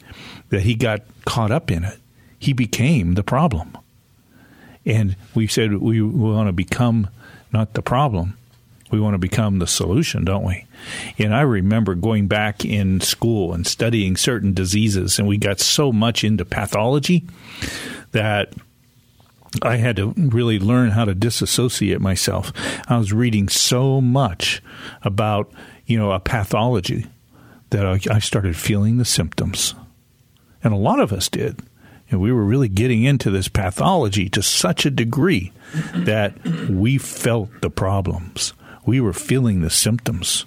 [0.49, 1.99] that he got caught up in it.
[2.39, 3.77] He became the problem.
[4.85, 7.09] And we said we want to become
[7.51, 8.37] not the problem,
[8.91, 10.65] we want to become the solution, don't we?
[11.17, 15.91] And I remember going back in school and studying certain diseases, and we got so
[15.91, 17.25] much into pathology
[18.11, 18.53] that
[19.61, 22.53] I had to really learn how to disassociate myself.
[22.87, 24.61] I was reading so much
[25.03, 25.51] about,
[25.85, 27.07] you know, a pathology
[27.71, 29.75] that I, started feeling the symptoms.
[30.63, 31.59] And a lot of us did.
[32.09, 35.53] And we were really getting into this pathology to such a degree
[35.95, 36.33] that
[36.69, 38.53] we felt the problems
[38.85, 40.45] we were feeling the symptoms.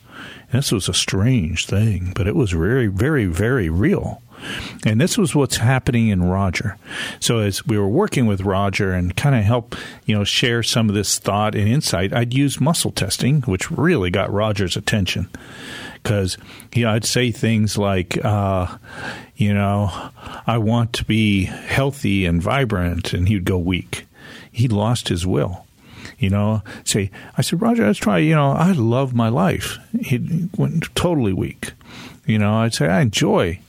[0.50, 4.22] And This was a strange thing, but it was very, very, very real.
[4.84, 6.76] And this was what's happening in Roger.
[7.18, 10.88] So as we were working with Roger and kind of help, you know, share some
[10.88, 15.28] of this thought and insight, I'd use muscle testing, which really got Roger's attention.
[15.94, 16.36] Because
[16.74, 18.76] you know, I'd say things like, uh,
[19.36, 20.10] you know,
[20.46, 24.06] I want to be healthy and vibrant, and he'd go weak.
[24.52, 25.64] He lost his will
[26.18, 29.78] you know, say, I said, Roger, let's try, you know, I love my life.
[30.00, 31.72] He went totally weak.
[32.26, 33.60] You know, I'd say, I enjoy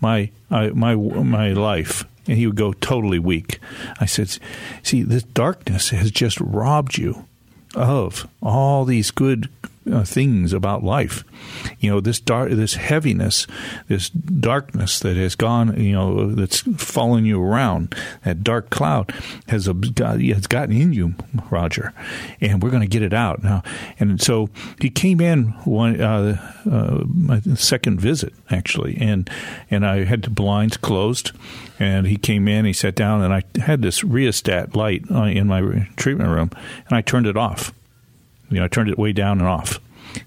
[0.00, 2.04] my, my, my life.
[2.28, 3.60] And he would go totally weak.
[4.00, 4.36] I said,
[4.82, 7.24] see, this darkness has just robbed you
[7.76, 9.48] of all these good
[9.90, 11.24] uh, things about life.
[11.80, 13.46] You know, this dark, this heaviness,
[13.88, 17.94] this darkness that has gone, you know, that's following you around,
[18.24, 19.12] that dark cloud
[19.48, 21.14] has, has gotten in you,
[21.50, 21.92] Roger,
[22.40, 23.62] and we're going to get it out now.
[23.98, 24.48] And so
[24.80, 29.28] he came in one, uh, uh, my second visit actually, and
[29.70, 31.32] and I had the blinds closed,
[31.78, 35.46] and he came in, he sat down, and I had this rheostat light uh, in
[35.46, 36.50] my treatment room,
[36.88, 37.72] and I turned it off
[38.50, 39.80] you know, I turned it way down and off,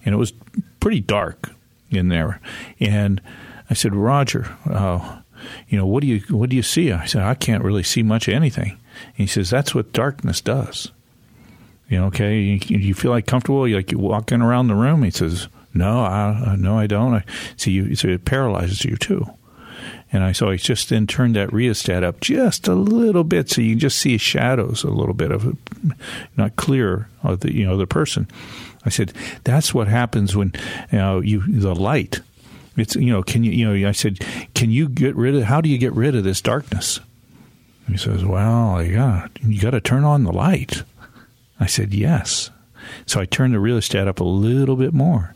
[0.06, 0.34] and it was
[0.80, 1.52] pretty dark
[1.90, 2.40] in there.
[2.80, 3.22] And
[3.70, 5.20] I said, Roger, uh,
[5.68, 6.92] you know, what do you what do you see?
[6.92, 8.72] I said, I can't really see much of anything.
[8.72, 10.92] And he says, that's what darkness does.
[11.90, 15.04] You know, okay, you, you feel like comfortable, you like you walking around the room.
[15.04, 17.16] He says, no, I, no, I don't.
[17.16, 17.24] I
[17.58, 17.96] see you.
[17.96, 19.26] So it paralyzes you too.
[20.12, 23.62] And I so I just then turned that rheostat up just a little bit, so
[23.62, 25.56] you can just see shadows a little bit of
[26.36, 28.28] not clear of the you know the person.
[28.86, 30.54] I said that's what happens when
[30.92, 32.22] you know you the light
[32.80, 33.88] it's you know, can you you know?
[33.88, 35.44] I said, can you get rid of?
[35.44, 37.00] How do you get rid of this darkness?
[37.88, 40.84] he says, well, yeah, you got to turn on the light.
[41.60, 42.52] I said, yes.
[43.08, 45.34] So I turned the rheostat up a little bit more.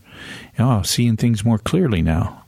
[0.60, 2.43] Oh, seeing things more clearly now.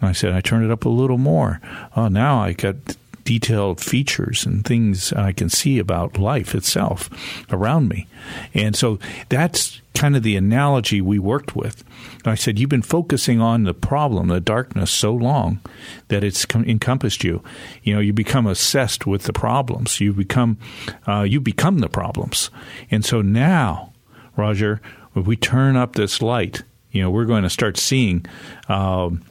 [0.00, 1.60] And I said, I turned it up a little more.
[1.96, 2.76] Oh, now I got
[3.24, 7.08] detailed features and things I can see about life itself
[7.50, 8.06] around me.
[8.52, 8.98] And so
[9.30, 11.82] that's kind of the analogy we worked with.
[12.24, 15.60] I said, You've been focusing on the problem, the darkness, so long
[16.08, 17.42] that it's encompassed you.
[17.82, 20.00] You know, you become obsessed with the problems.
[20.00, 20.58] You become,
[21.06, 22.50] uh, you become the problems.
[22.90, 23.92] And so now,
[24.36, 24.80] Roger,
[25.14, 28.26] if we turn up this light, you know, we're going to start seeing
[28.68, 29.22] um,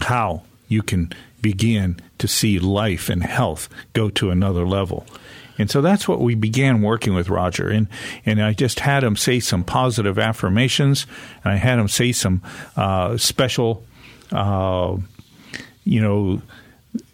[0.00, 5.06] how you can begin to see life and health go to another level.
[5.58, 7.68] And so that's what we began working with Roger.
[7.68, 7.88] And,
[8.24, 11.06] and I just had him say some positive affirmations,
[11.44, 12.42] and I had him say some
[12.76, 13.82] uh, special,
[14.32, 14.96] uh,
[15.84, 16.42] you know,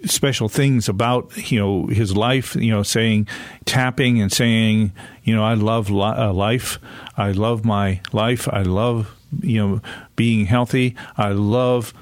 [0.04, 3.26] special things about you know his life you know saying
[3.64, 4.92] tapping and saying
[5.24, 6.78] you know i love li- uh, life
[7.16, 9.80] i love my life i love you know
[10.14, 11.92] being healthy i love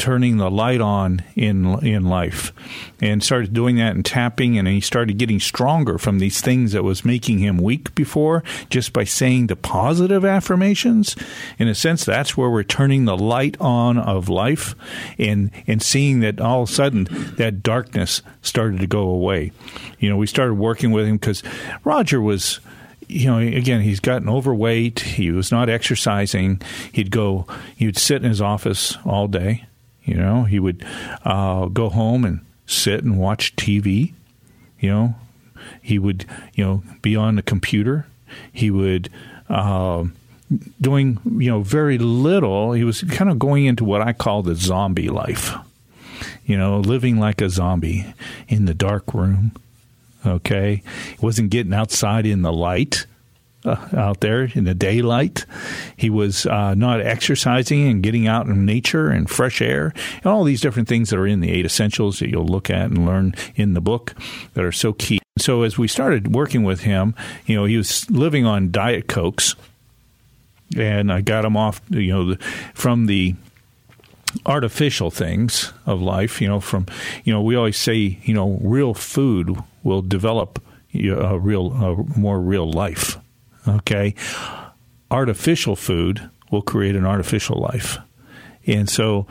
[0.00, 2.54] turning the light on in in life
[3.02, 6.82] and started doing that and tapping and he started getting stronger from these things that
[6.82, 11.14] was making him weak before just by saying the positive affirmations
[11.58, 14.74] in a sense that's where we're turning the light on of life
[15.18, 17.04] and and seeing that all of a sudden
[17.36, 19.52] that darkness started to go away
[19.98, 21.42] you know we started working with him cuz
[21.84, 22.58] Roger was
[23.06, 25.00] you know, again, he's gotten overweight.
[25.00, 26.62] He was not exercising.
[26.92, 29.66] He'd go, he would sit in his office all day.
[30.10, 30.84] You know, he would
[31.24, 34.12] uh, go home and sit and watch TV.
[34.80, 35.14] You know,
[35.80, 38.06] he would you know be on the computer.
[38.52, 39.08] He would.
[39.48, 40.06] Uh,
[40.80, 44.56] doing you know very little he was kind of going into what i call the
[44.56, 45.54] zombie life
[46.44, 48.04] you know living like a zombie
[48.48, 49.52] in the dark room
[50.26, 53.06] okay he wasn't getting outside in the light
[53.64, 55.44] uh, out there in the daylight.
[55.96, 60.44] He was uh, not exercising and getting out in nature and fresh air and all
[60.44, 63.34] these different things that are in the eight essentials that you'll look at and learn
[63.56, 64.14] in the book
[64.54, 65.20] that are so key.
[65.38, 67.14] So as we started working with him,
[67.46, 69.54] you know, he was living on diet cokes,
[70.76, 72.36] and I got him off, you know,
[72.74, 73.34] from the
[74.46, 76.40] artificial things of life.
[76.40, 76.86] You know, from
[77.24, 80.62] you know, we always say, you know, real food will develop
[80.94, 83.16] a real, a more real life
[83.66, 84.14] Okay.
[85.10, 87.98] Artificial food will create an artificial life.
[88.66, 89.26] And so,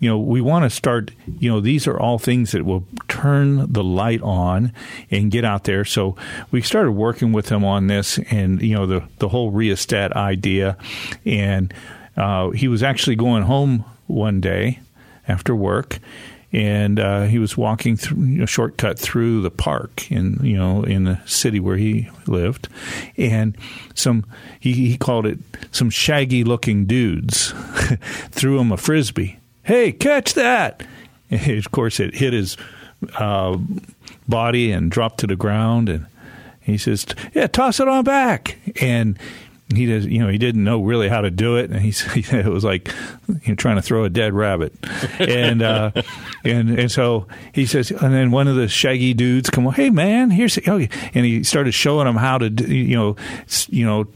[0.00, 3.72] you know, we want to start, you know, these are all things that will turn
[3.72, 4.72] the light on
[5.10, 5.84] and get out there.
[5.84, 6.16] So
[6.50, 10.76] we started working with him on this and, you know, the, the whole rheostat idea.
[11.24, 11.72] And
[12.16, 14.80] uh, he was actually going home one day
[15.26, 15.98] after work
[16.52, 20.56] and uh, he was walking through a you know, shortcut through the park in you
[20.56, 22.68] know in the city where he lived,
[23.16, 23.56] and
[23.94, 24.24] some
[24.60, 25.38] he, he called it
[25.70, 27.52] some shaggy looking dudes
[28.30, 29.38] threw him a frisbee.
[29.64, 30.84] Hey, catch that!
[31.30, 32.56] And of course, it hit his
[33.16, 33.58] uh,
[34.28, 36.06] body and dropped to the ground, and
[36.60, 39.18] he says, "Yeah, toss it on back." And
[39.74, 42.36] he does, you know, he didn't know really how to do it, and he, he
[42.36, 42.88] it was like
[43.28, 44.72] you know, trying to throw a dead rabbit,
[45.18, 45.90] and uh,
[46.44, 50.30] and and so he says, and then one of the shaggy dudes come, hey man,
[50.30, 53.16] here's, oh, and he started showing him how to, you know,
[53.68, 54.06] you know,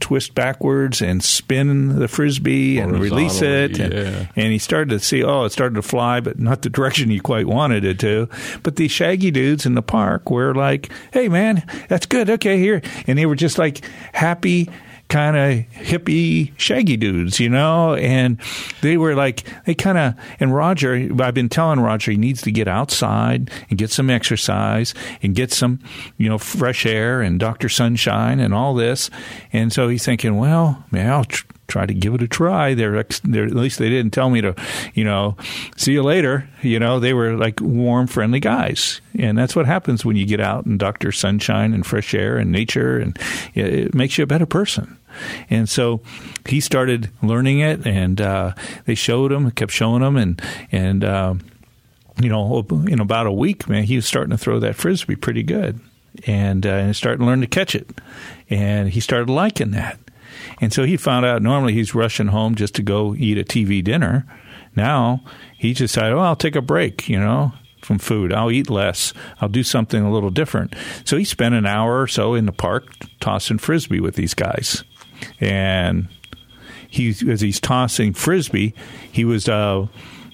[0.00, 3.78] twist backwards and spin the frisbee and release it.
[3.78, 4.26] And, yeah.
[4.36, 7.18] and, he started to see, oh, it started to fly, but not the direction he
[7.18, 8.28] quite wanted it to.
[8.62, 12.30] But these shaggy dudes in the park were like, hey, man, that's good.
[12.30, 12.82] Okay, here.
[13.06, 14.68] And they were just like happy
[15.12, 17.94] kind of hippie, shaggy dudes, you know?
[17.94, 18.40] And
[18.80, 22.50] they were like, they kind of, and Roger, I've been telling Roger he needs to
[22.50, 25.80] get outside and get some exercise and get some,
[26.16, 27.68] you know, fresh air and Dr.
[27.68, 29.10] Sunshine and all this.
[29.52, 32.72] And so he's thinking, well, man, I'll tr- try to give it a try.
[32.72, 34.54] They're, they're, at least they didn't tell me to,
[34.94, 35.36] you know,
[35.76, 36.48] see you later.
[36.62, 39.02] You know, they were like warm, friendly guys.
[39.18, 41.12] And that's what happens when you get out and Dr.
[41.12, 43.18] Sunshine and fresh air and nature, and
[43.54, 44.98] it makes you a better person.
[45.50, 46.00] And so
[46.46, 51.34] he started learning it, and uh, they showed him, kept showing him, and and uh,
[52.20, 55.42] you know, in about a week, man, he was starting to throw that frisbee pretty
[55.42, 55.80] good,
[56.26, 57.90] and uh, and started to learn to catch it,
[58.50, 59.98] and he started liking that.
[60.60, 63.82] And so he found out normally he's rushing home just to go eat a TV
[63.82, 64.26] dinner.
[64.76, 65.22] Now
[65.56, 68.32] he decided, oh, I'll take a break, you know, from food.
[68.32, 69.12] I'll eat less.
[69.40, 70.74] I'll do something a little different.
[71.04, 72.86] So he spent an hour or so in the park
[73.20, 74.84] tossing frisbee with these guys
[75.40, 76.08] and
[76.88, 78.74] he as he's tossing frisbee,
[79.10, 79.86] he was uh,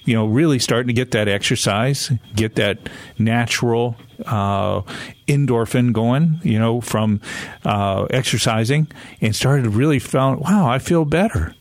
[0.09, 2.79] you know, really starting to get that exercise, get that
[3.19, 4.81] natural uh,
[5.27, 7.21] endorphin going, you know, from
[7.63, 8.87] uh, exercising,
[9.21, 11.53] and started to really found, wow, I feel better.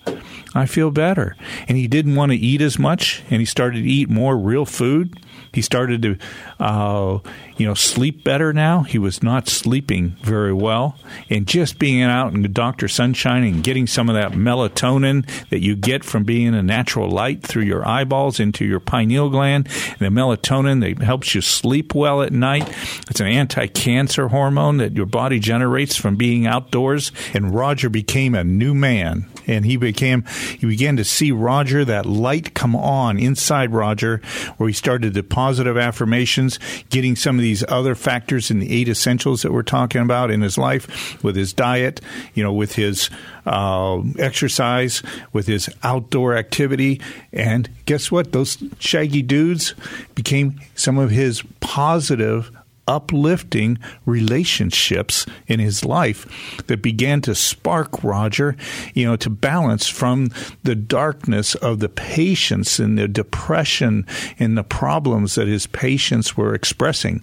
[0.54, 1.36] I feel better.
[1.68, 4.64] And he didn't want to eat as much, and he started to eat more real
[4.64, 5.20] food.
[5.52, 6.18] He started to,
[6.60, 7.18] uh,
[7.56, 8.82] you know, sleep better now.
[8.82, 10.96] He was not sleeping very well.
[11.30, 15.60] And just being out in the doctor sunshine and getting some of that melatonin that
[15.60, 19.68] you get from being in a natural light through your eyeballs into your pineal gland,
[19.98, 22.68] and the melatonin that helps you sleep well at night.
[23.10, 27.12] It's an anti cancer hormone that your body generates from being outdoors.
[27.34, 30.24] And Roger became a new man and he became
[30.58, 34.18] he began to see Roger that light come on inside Roger
[34.58, 36.58] where he started the positive affirmations
[36.90, 40.42] getting some of these other factors in the eight essentials that we're talking about in
[40.42, 42.00] his life with his diet
[42.34, 43.10] you know with his
[43.48, 47.00] uh, exercise with his outdoor activity.
[47.32, 48.32] And guess what?
[48.32, 49.74] Those shaggy dudes
[50.14, 52.50] became some of his positive
[52.88, 56.26] uplifting relationships in his life
[56.66, 58.56] that began to spark Roger,
[58.94, 60.30] you know, to balance from
[60.64, 64.06] the darkness of the patients and the depression
[64.38, 67.22] and the problems that his patients were expressing.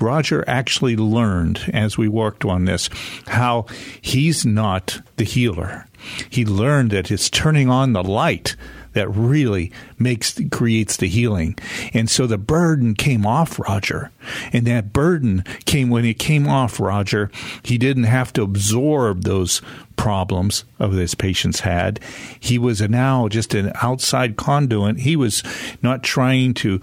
[0.00, 2.90] Roger actually learned as we worked on this
[3.28, 3.66] how
[4.00, 5.86] he's not the healer.
[6.28, 8.56] He learned that it's turning on the light
[8.94, 11.56] that really makes creates the healing.
[11.92, 14.10] And so the burden came off Roger.
[14.52, 17.30] And that burden came when it came off Roger,
[17.62, 19.60] he didn't have to absorb those
[19.96, 22.00] problems of his patients had.
[22.40, 24.98] He was now just an outside conduit.
[24.98, 25.42] He was
[25.82, 26.80] not trying to,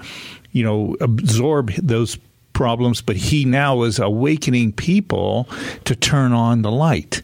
[0.52, 2.18] you know, absorb those
[2.54, 5.48] problems, but he now was awakening people
[5.86, 7.22] to turn on the light.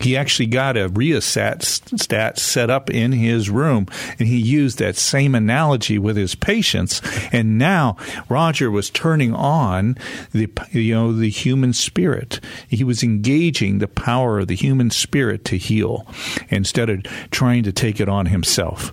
[0.00, 3.86] He actually got a rheostat stat set up in his room,
[4.18, 7.02] and he used that same analogy with his patients.
[7.32, 7.96] And now
[8.28, 9.96] Roger was turning on
[10.32, 12.40] the you know the human spirit.
[12.68, 16.06] He was engaging the power of the human spirit to heal
[16.48, 18.92] instead of trying to take it on himself.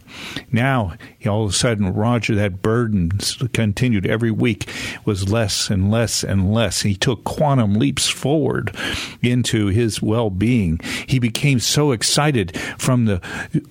[0.51, 0.93] Now
[1.27, 3.11] all of a sudden Roger that burden
[3.53, 4.69] continued every week
[5.05, 6.81] was less and less and less.
[6.81, 8.75] He took quantum leaps forward
[9.21, 10.79] into his well being.
[11.07, 13.21] He became so excited from the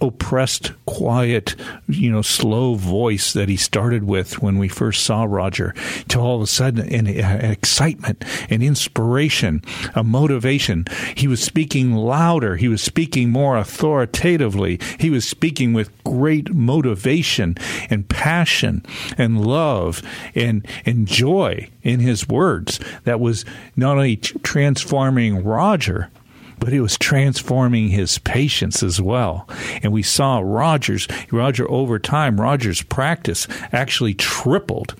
[0.00, 1.54] oppressed, quiet,
[1.88, 5.74] you know, slow voice that he started with when we first saw Roger
[6.09, 9.62] to all of a sudden an, an excitement, an inspiration,
[9.94, 10.84] a motivation.
[11.16, 12.57] He was speaking louder.
[12.57, 14.78] He was speaking more authoritatively.
[14.98, 17.57] He was speaking with great motivation
[17.90, 18.84] and passion
[19.18, 20.02] and love
[20.36, 23.44] and, and joy in his words that was
[23.74, 26.11] not only transforming Roger,
[26.59, 29.48] but it was transforming his patients as well.
[29.82, 34.94] And we saw Rogers, Roger over time, Rogers' practice actually tripled.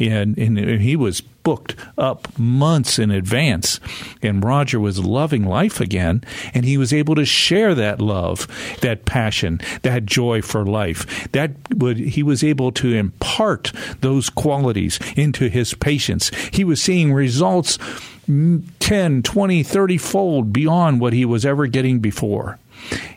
[0.00, 3.80] And, and he was booked up months in advance.
[4.22, 6.22] And Roger was loving life again,
[6.54, 8.46] and he was able to share that love,
[8.82, 11.30] that passion, that joy for life.
[11.32, 16.30] That would he was able to impart those qualities into his patients.
[16.52, 17.78] He was seeing results
[18.26, 22.58] 10, 20, 30 fold beyond what he was ever getting before.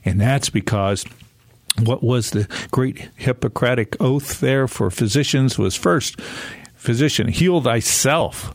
[0.04, 1.06] And that's because
[1.80, 6.20] what was the great Hippocratic oath there for physicians was first,
[6.84, 8.54] physician, heal thyself.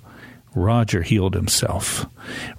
[0.58, 2.06] Roger healed himself.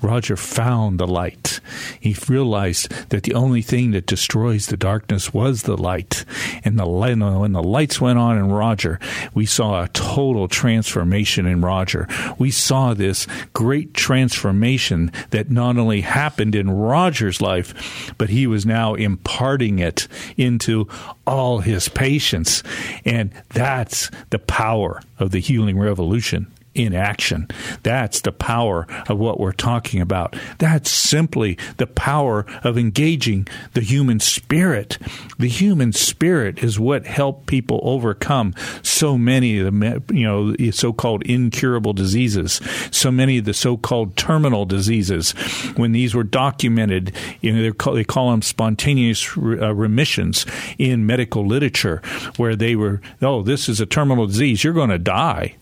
[0.01, 1.59] Roger found the light.
[1.99, 6.25] He realized that the only thing that destroys the darkness was the light.
[6.63, 8.99] And the light, when the lights went on in Roger,
[9.33, 12.07] we saw a total transformation in Roger.
[12.37, 18.65] We saw this great transformation that not only happened in Roger's life, but he was
[18.65, 20.87] now imparting it into
[21.27, 22.63] all his patients.
[23.05, 27.47] And that's the power of the healing revolution in action.
[27.84, 30.36] That's the power of what we're talking about.
[30.59, 34.97] That's simply the power of engaging the human spirit.
[35.39, 38.53] The human spirit is what helped people overcome
[38.84, 42.61] so many of the you know so-called incurable diseases,
[42.91, 45.32] so many of the so-called terminal diseases.
[45.76, 50.45] When these were documented, you know call, they call them spontaneous re- uh, remissions
[50.78, 52.01] in medical literature,
[52.38, 55.55] where they were, oh, this is a terminal disease, you're going to die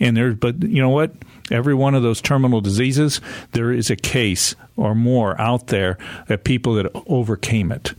[0.00, 1.12] and there, but you know what?
[1.50, 3.20] Every one of those terminal diseases,
[3.52, 7.94] there is a case or more out there of people that overcame it.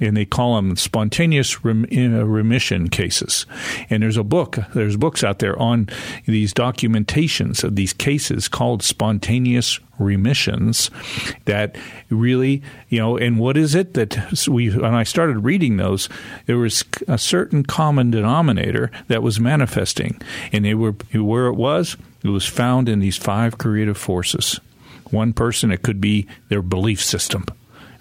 [0.00, 3.46] And they call them spontaneous rem- uh, remission cases.
[3.88, 5.88] And there's a book, there's books out there on
[6.26, 10.90] these documentations of these cases called spontaneous remissions
[11.46, 11.76] that
[12.10, 16.08] really, you know, and what is it that we, when I started reading those,
[16.44, 20.20] there was a certain common denominator that was manifesting.
[20.52, 24.60] And they were, where it was, it was found in these five creative forces.
[25.10, 27.46] One person, it could be their belief system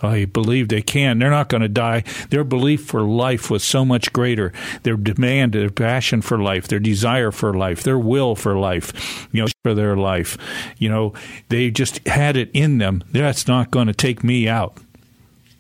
[0.02, 1.20] I believe they can.
[1.20, 2.04] They're not going to die.
[2.30, 4.52] Their belief for life was so much greater.
[4.84, 9.42] Their demand, their passion for life, their desire for life, their will for life, you
[9.42, 10.38] know, for their life.
[10.78, 11.14] You know,
[11.50, 13.04] they just had it in them.
[13.12, 14.78] That's not going to take me out.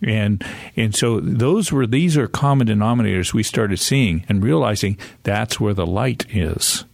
[0.02, 0.44] And
[0.76, 5.74] and so those were these are common denominators we started seeing and realizing that's where
[5.74, 6.86] the light is.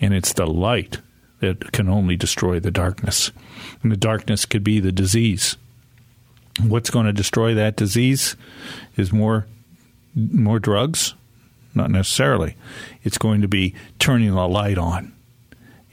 [0.00, 0.98] And it's the light
[1.40, 3.30] that can only destroy the darkness.
[3.82, 5.56] And the darkness could be the disease
[6.62, 8.36] What's going to destroy that disease
[8.96, 9.46] is more
[10.14, 11.14] more drugs?
[11.74, 12.56] Not necessarily.
[13.04, 15.12] It's going to be turning the light on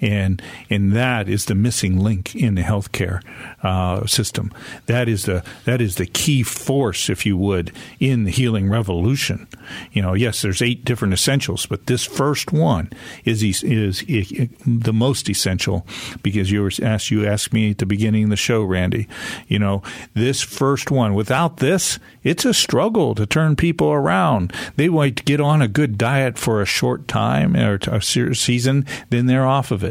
[0.01, 3.21] and and that is the missing link in the healthcare
[3.63, 4.51] uh, system.
[4.85, 9.47] That is the that is the key force, if you would, in the healing revolution.
[9.91, 12.91] You know, yes, there's eight different essentials, but this first one
[13.25, 15.85] is is, is, is the most essential
[16.21, 19.07] because you asked you asked me at the beginning of the show, Randy.
[19.47, 19.81] You know,
[20.13, 21.13] this first one.
[21.13, 24.53] Without this, it's a struggle to turn people around.
[24.75, 29.25] They might get on a good diet for a short time or a season, then
[29.25, 29.86] they're off of it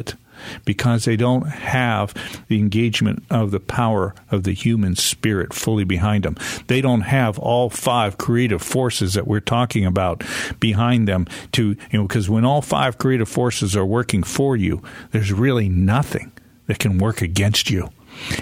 [0.64, 2.14] because they don't have
[2.48, 6.36] the engagement of the power of the human spirit fully behind them.
[6.66, 10.24] They don't have all five creative forces that we're talking about
[10.60, 14.82] behind them to, you know, because when all five creative forces are working for you,
[15.12, 16.32] there's really nothing
[16.66, 17.90] that can work against you.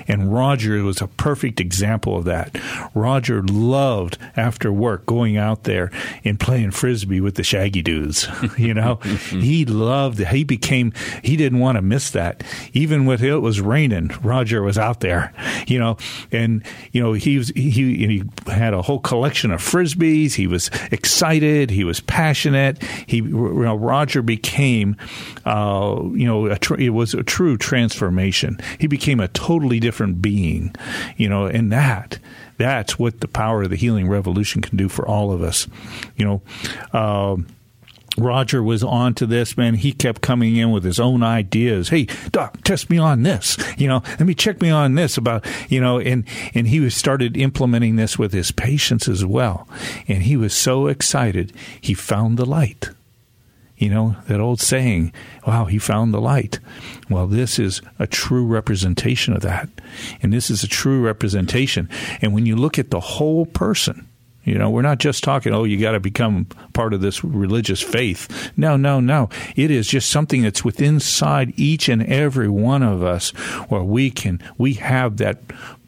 [0.09, 2.57] And Roger was a perfect example of that.
[2.95, 5.91] Roger loved after work going out there
[6.25, 8.29] and playing frisbee with the Shaggy dudes.
[8.59, 8.97] you know,
[9.31, 10.29] he loved it.
[10.29, 12.43] He became, he didn't want to miss that.
[12.73, 15.33] Even when it was raining, Roger was out there,
[15.67, 15.97] you know,
[16.33, 20.35] and, you know, he was, he, he had a whole collection of frisbees.
[20.35, 21.71] He was excited.
[21.71, 22.83] He was passionate.
[23.07, 24.97] He, you know, Roger became,
[25.45, 28.59] uh, you know, a tr- it was a true transformation.
[28.79, 30.75] He became a total totally different being,
[31.17, 32.19] you know, and that
[32.59, 35.67] that's what the power of the healing revolution can do for all of us,
[36.17, 36.43] you know.
[36.93, 37.37] Uh,
[38.17, 39.75] Roger was on to this, man.
[39.75, 41.89] He kept coming in with his own ideas.
[41.89, 43.57] Hey, doc, test me on this.
[43.77, 46.95] You know, let me check me on this about, you know, and, and he was
[46.95, 49.67] started implementing this with his patients as well.
[50.07, 51.53] And he was so excited.
[51.81, 52.91] He found the light.
[53.85, 55.13] You know, that old saying,
[55.47, 56.59] wow, he found the light.
[57.11, 59.69] Well, this is a true representation of that.
[60.23, 61.91] And this is a true representation.
[62.23, 64.09] And when you look at the whole person,
[64.45, 67.83] you know, we're not just talking, oh, you got to become part of this religious
[67.83, 68.53] faith.
[68.57, 69.29] No, no, no.
[69.55, 73.33] It is just something that's within inside each and every one of us
[73.69, 75.43] where we can, we have that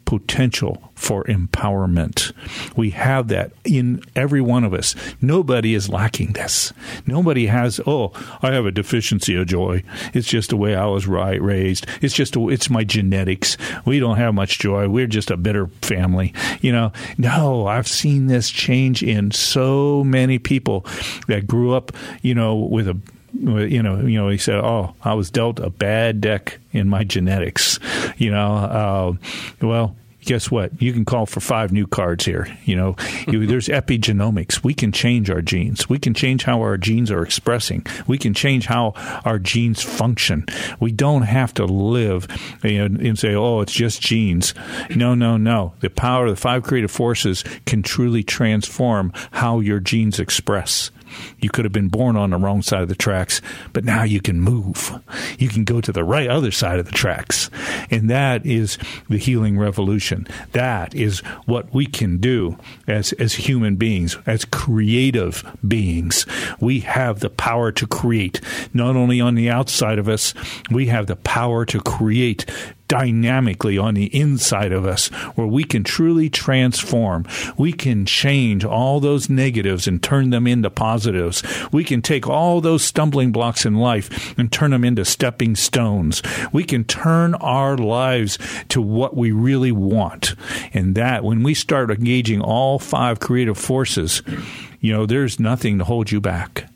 [0.07, 2.31] potential for empowerment.
[2.77, 4.95] We have that in every one of us.
[5.21, 6.71] Nobody is lacking this.
[7.05, 9.83] Nobody has, oh, I have a deficiency of joy.
[10.13, 11.87] It's just the way I was raised.
[12.01, 13.57] It's just, a, it's my genetics.
[13.85, 14.87] We don't have much joy.
[14.87, 16.33] We're just a bitter family.
[16.61, 20.85] You know, no, I've seen this change in so many people
[21.27, 21.91] that grew up,
[22.21, 22.97] you know, with a
[23.39, 27.03] you know, you know, he said, "Oh, I was dealt a bad deck in my
[27.03, 27.79] genetics."
[28.17, 29.13] You know, uh,
[29.61, 29.95] well,
[30.27, 30.79] guess what?
[30.81, 32.47] You can call for five new cards here.
[32.65, 32.95] You know,
[33.27, 34.63] there's epigenomics.
[34.63, 35.87] We can change our genes.
[35.87, 37.85] We can change how our genes are expressing.
[38.07, 40.45] We can change how our genes function.
[40.79, 42.27] We don't have to live
[42.63, 44.53] you know, and say, "Oh, it's just genes."
[44.95, 45.73] No, no, no.
[45.79, 50.91] The power of the five creative forces can truly transform how your genes express.
[51.39, 53.41] You could have been born on the wrong side of the tracks,
[53.73, 54.91] but now you can move.
[55.37, 57.49] You can go to the right other side of the tracks.
[57.89, 58.77] And that is
[59.09, 60.27] the healing revolution.
[60.51, 62.57] That is what we can do
[62.87, 66.25] as, as human beings, as creative beings.
[66.59, 68.41] We have the power to create,
[68.73, 70.33] not only on the outside of us,
[70.71, 72.45] we have the power to create
[72.87, 77.25] dynamically on the inside of us where we can truly transform.
[77.57, 81.43] We can change all those negatives and turn them into positives.
[81.71, 86.21] We can take all those stumbling blocks in life and turn them into stepping stones.
[86.51, 88.37] We can turn our lives
[88.69, 90.35] to what we really want.
[90.73, 94.21] And that, when we start engaging all five creative forces,
[94.79, 96.66] you know, there's nothing to hold you back.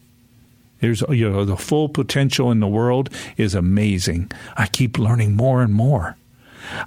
[0.81, 4.31] There's you know the full potential in the world is amazing.
[4.57, 6.17] I keep learning more and more.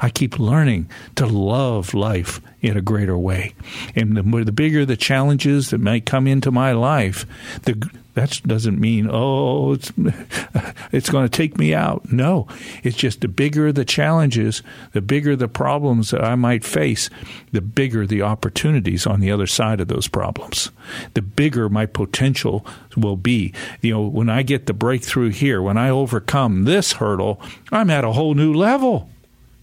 [0.00, 3.54] I keep learning to love life in a greater way.
[3.94, 7.26] And the, the bigger the challenges that might come into my life,
[7.62, 9.92] the that doesn't mean oh it's
[10.92, 12.10] it's going to take me out.
[12.12, 12.46] No,
[12.82, 14.62] it's just the bigger the challenges,
[14.92, 17.10] the bigger the problems that I might face,
[17.52, 20.70] the bigger the opportunities on the other side of those problems.
[21.14, 22.64] The bigger my potential
[22.96, 23.52] will be.
[23.80, 27.40] You know, when I get the breakthrough here, when I overcome this hurdle,
[27.72, 29.10] I'm at a whole new level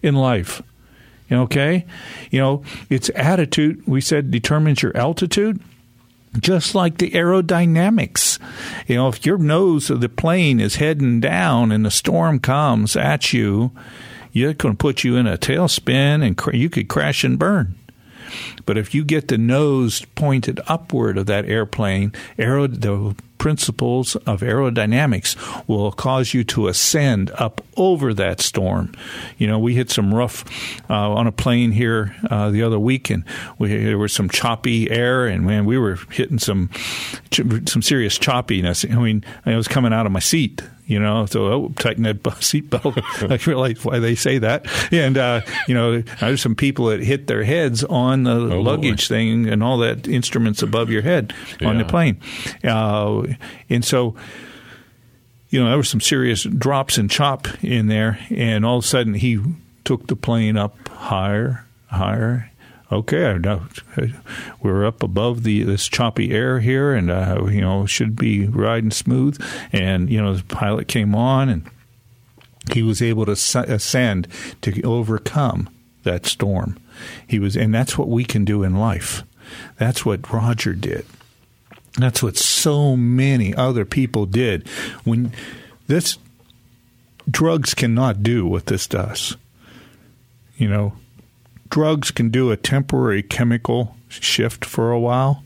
[0.02, 0.62] in life.
[1.30, 1.86] Okay?
[2.30, 5.60] You know, it's attitude, we said, determines your altitude
[6.38, 8.38] just like the aerodynamics.
[8.86, 12.96] You know, if your nose of the plane is heading down and the storm comes
[12.96, 13.72] at you,
[14.54, 17.76] going to put you in a tailspin and cr- you could crash and burn.
[18.66, 25.36] But if you get the nose pointed upward of that airplane, the principles of aerodynamics
[25.66, 28.94] will cause you to ascend up over that storm.
[29.36, 30.44] You know, we hit some rough
[30.88, 33.24] uh, on a plane here uh, the other week, and
[33.58, 36.70] we, there was some choppy air, and man, we were hitting some
[37.32, 38.88] some serious choppiness.
[38.88, 40.62] I mean, I was coming out of my seat
[40.92, 41.26] you know.
[41.26, 43.02] So oh, tighten that seatbelt.
[43.30, 44.66] I realize why they say that.
[44.92, 49.08] And uh, you know, there's some people that hit their heads on the oh, luggage
[49.08, 49.14] boy.
[49.14, 51.68] thing and all that instruments above your head yeah.
[51.68, 52.20] on the plane,
[52.64, 53.22] uh,
[53.68, 54.14] and so
[55.48, 58.86] you know, there was some serious drops and chop in there, and all of a
[58.86, 59.38] sudden he
[59.84, 62.50] took the plane up higher, higher,
[62.92, 63.38] okay,
[64.62, 68.90] we're up above the this choppy air here, and uh, you know should be riding
[68.90, 69.42] smooth.
[69.72, 71.70] And you know the pilot came on, and
[72.72, 74.28] he was able to ascend
[74.60, 75.68] to overcome
[76.04, 76.78] that storm.
[77.26, 79.22] He was, and that's what we can do in life.
[79.78, 81.06] That's what Roger did.
[81.98, 84.66] That's what so many other people did.
[85.04, 85.32] When
[85.86, 86.18] this
[87.30, 89.36] drugs cannot do what this does.
[90.56, 90.92] You know,
[91.72, 95.42] drugs can do a temporary chemical shift for a while,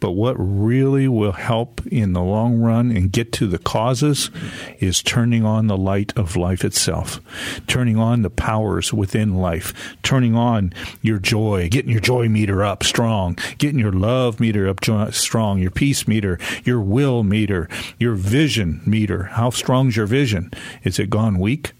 [0.00, 4.30] but what really will help in the long run and get to the causes
[4.78, 7.20] is turning on the light of life itself,
[7.66, 12.82] turning on the powers within life, turning on your joy, getting your joy meter up
[12.82, 14.80] strong, getting your love meter up
[15.12, 19.24] strong, your peace meter, your will meter, your vision meter.
[19.24, 20.50] How strong's your vision?
[20.82, 21.72] Is it gone weak?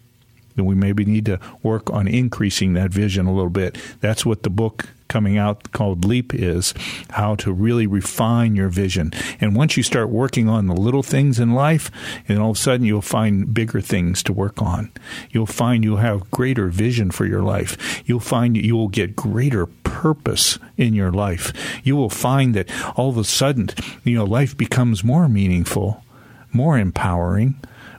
[0.59, 3.79] Then we maybe need to work on increasing that vision a little bit.
[4.01, 6.75] That's what the book coming out called Leap is
[7.11, 9.13] how to really refine your vision.
[9.41, 11.93] And once you start working on the little things in life,
[12.29, 14.91] and all of a sudden you'll find bigger things to work on.
[15.31, 18.03] You'll find you'll have greater vision for your life.
[18.05, 21.53] You'll find you will get greater purpose in your life.
[21.85, 23.71] You will find that all of a sudden,
[24.03, 26.05] you know, life becomes more meaningful,
[26.53, 27.55] more empowering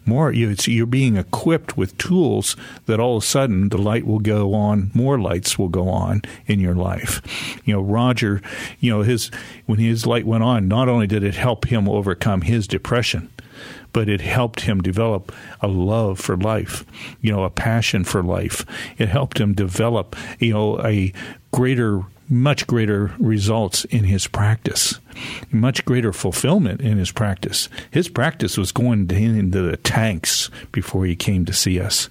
[0.06, 4.54] more you're being equipped with tools that all of a sudden the light will go
[4.54, 7.22] on more lights will go on in your life
[7.66, 8.42] you know roger
[8.80, 9.32] you know his
[9.66, 13.30] when his light went on not only did it help him overcome his depression
[13.94, 15.32] but it helped him develop
[15.62, 16.86] a love for life,
[17.22, 18.66] you know, a passion for life.
[18.98, 21.12] It helped him develop, you know, a
[21.52, 25.00] greater much greater results in his practice,
[25.52, 27.70] much greater fulfillment in his practice.
[27.92, 32.10] His practice was going into the tanks before he came to see us.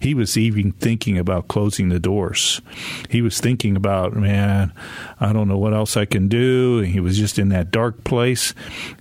[0.00, 2.60] He was even thinking about closing the doors.
[3.08, 4.72] He was thinking about, man,
[5.20, 6.80] I don't know what else I can do.
[6.80, 8.54] He was just in that dark place.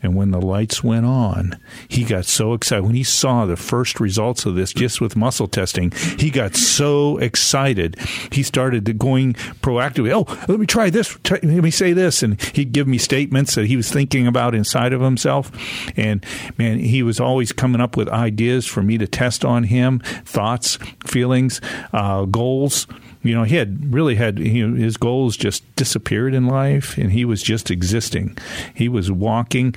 [0.03, 2.83] And when the lights went on, he got so excited.
[2.83, 7.17] When he saw the first results of this just with muscle testing, he got so
[7.17, 7.97] excited.
[8.31, 10.11] He started going proactively.
[10.11, 11.17] Oh, let me try this.
[11.29, 12.23] Let me say this.
[12.23, 15.51] And he'd give me statements that he was thinking about inside of himself.
[15.97, 16.25] And
[16.57, 20.77] man, he was always coming up with ideas for me to test on him, thoughts,
[21.05, 21.61] feelings,
[21.93, 22.87] uh, goals
[23.21, 27.43] you know, he had really had his goals just disappeared in life, and he was
[27.43, 28.37] just existing.
[28.73, 29.75] He was walking.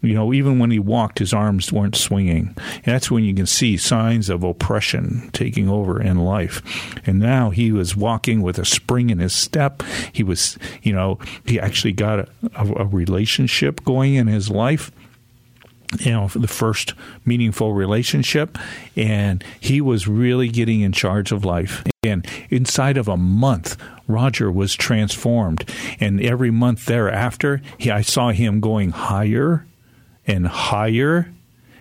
[0.00, 2.56] You know, even when he walked, his arms weren't swinging.
[2.84, 6.62] That's when you can see signs of oppression taking over in life.
[7.04, 9.82] And now he was walking with a spring in his step.
[10.12, 14.92] He was, you know, he actually got a, a relationship going in his life
[16.00, 18.58] you know, the first meaningful relationship,
[18.96, 21.84] and he was really getting in charge of life.
[22.02, 23.76] And inside of a month,
[24.06, 25.68] Roger was transformed,
[26.00, 29.66] and every month thereafter, he, I saw him going higher
[30.26, 31.30] and higher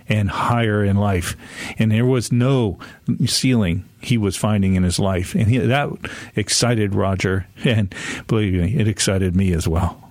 [0.10, 1.36] and higher in life,
[1.78, 2.78] and there was no
[3.26, 5.90] ceiling he was finding in his life, and he, that
[6.36, 7.94] excited Roger, and
[8.28, 10.03] believe me, it excited me as well.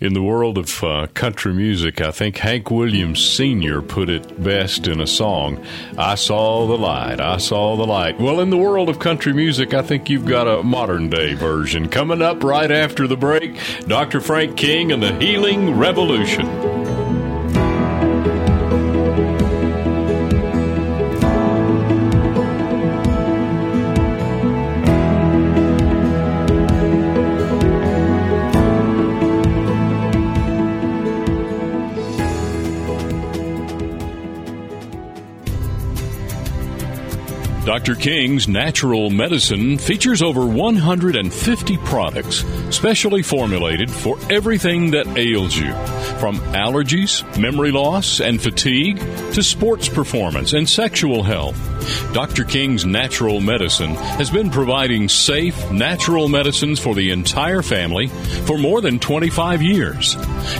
[0.00, 3.82] In the world of uh, country music, I think Hank Williams Sr.
[3.82, 5.64] put it best in a song
[5.96, 8.18] I saw the light, I saw the light.
[8.18, 11.88] Well, in the world of country music, I think you've got a modern day version.
[11.88, 14.20] Coming up right after the break, Dr.
[14.20, 16.63] Frank King and the Healing Revolution.
[37.84, 38.00] Dr.
[38.00, 45.70] King's Natural Medicine features over 150 products specially formulated for everything that ails you,
[46.18, 48.98] from allergies, memory loss, and fatigue
[49.34, 51.73] to sports performance and sexual health.
[52.12, 52.44] Dr.
[52.44, 58.08] King's Natural Medicine has been providing safe, natural medicines for the entire family
[58.46, 60.14] for more than 25 years.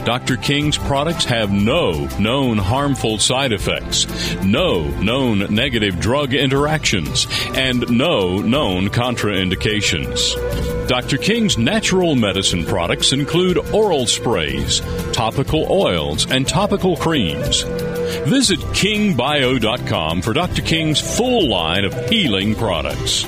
[0.04, 0.36] Dr.
[0.36, 4.06] King's products have no known harmful side effects,
[4.42, 10.88] no known negative drug interactions, and no known contraindications.
[10.88, 11.16] Dr.
[11.16, 14.80] King's natural medicine products include oral sprays,
[15.12, 17.64] topical oils, and topical creams.
[18.22, 20.62] Visit kingbio.com for Dr.
[20.62, 23.26] King's full line of healing products.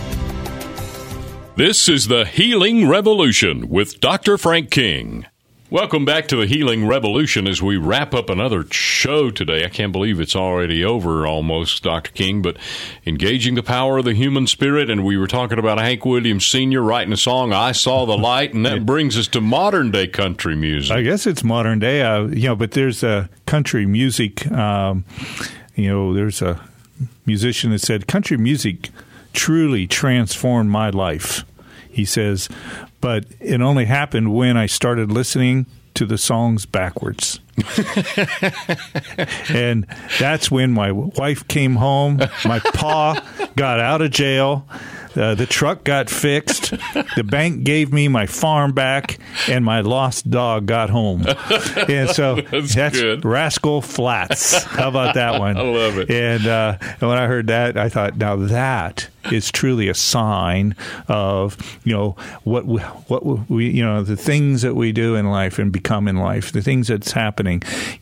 [1.57, 4.37] This is the Healing Revolution with Dr.
[4.37, 5.27] Frank King.
[5.69, 9.65] Welcome back to the Healing Revolution as we wrap up another show today.
[9.65, 12.13] I can't believe it's already over almost, Dr.
[12.13, 12.57] King, but
[13.05, 14.89] engaging the power of the human spirit.
[14.89, 16.83] And we were talking about Hank Williams Sr.
[16.83, 20.55] writing a song, I Saw the Light, and that brings us to modern day country
[20.55, 20.97] music.
[20.97, 25.05] I guess it's modern day, uh, you know, but there's a country music, um,
[25.75, 26.61] you know, there's a
[27.27, 28.91] musician that said, country music
[29.33, 31.45] truly transformed my life.
[31.97, 32.51] He says,
[33.01, 37.41] but it only happened when I started listening to the songs backwards.
[39.49, 39.87] and
[40.19, 43.23] that's when my wife came home, my pa
[43.57, 44.67] got out of jail,
[45.17, 46.71] uh, the truck got fixed,
[47.17, 51.25] the bank gave me my farm back, and my lost dog got home.
[51.89, 53.25] And so that's, that's good.
[53.25, 54.63] Rascal Flatts.
[54.65, 55.57] How about that one?
[55.57, 56.11] I love it.
[56.11, 60.77] And, uh, and when I heard that, I thought, now that is truly a sign
[61.09, 65.29] of you know what we, what we you know the things that we do in
[65.29, 67.46] life and become in life, the things that's happening.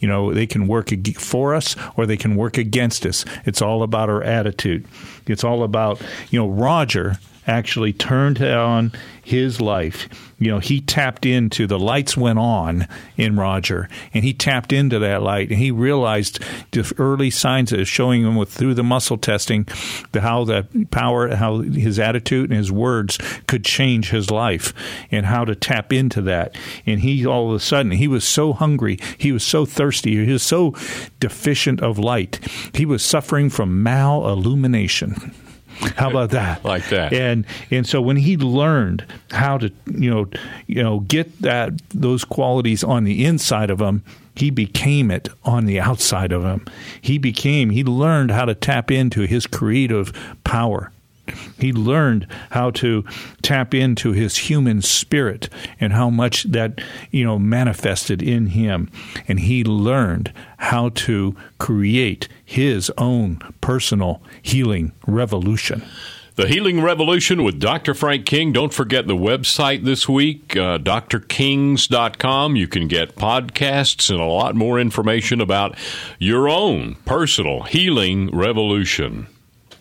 [0.00, 3.24] You know, they can work for us or they can work against us.
[3.44, 4.86] It's all about our attitude.
[5.26, 8.92] It's all about you know Roger actually turned on
[9.22, 10.23] his life.
[10.38, 14.98] You know, he tapped into the lights went on in Roger, and he tapped into
[14.98, 16.40] that light, and he realized
[16.72, 19.66] the early signs that showing him with through the muscle testing,
[20.12, 24.72] the how the power, how his attitude and his words could change his life,
[25.10, 26.56] and how to tap into that.
[26.86, 30.32] And he all of a sudden he was so hungry, he was so thirsty, he
[30.32, 30.74] was so
[31.20, 32.40] deficient of light,
[32.74, 35.34] he was suffering from malillumination.
[35.96, 36.64] How about that?
[36.64, 37.12] Like that.
[37.12, 40.28] And and so when he learned how to you know
[40.66, 44.02] you know get that those qualities on the inside of him,
[44.36, 46.66] he became it on the outside of him.
[47.00, 50.12] He became he learned how to tap into his creative
[50.44, 50.90] power.
[51.58, 53.04] He learned how to
[53.42, 55.48] tap into his human spirit
[55.80, 56.80] and how much that,
[57.10, 58.90] you know, manifested in him.
[59.28, 65.82] And he learned how to create his own personal healing revolution.
[66.36, 67.94] The Healing Revolution with Dr.
[67.94, 68.52] Frank King.
[68.52, 72.56] Don't forget the website this week, uh, drkings.com.
[72.56, 75.78] You can get podcasts and a lot more information about
[76.18, 79.28] your own personal healing revolution.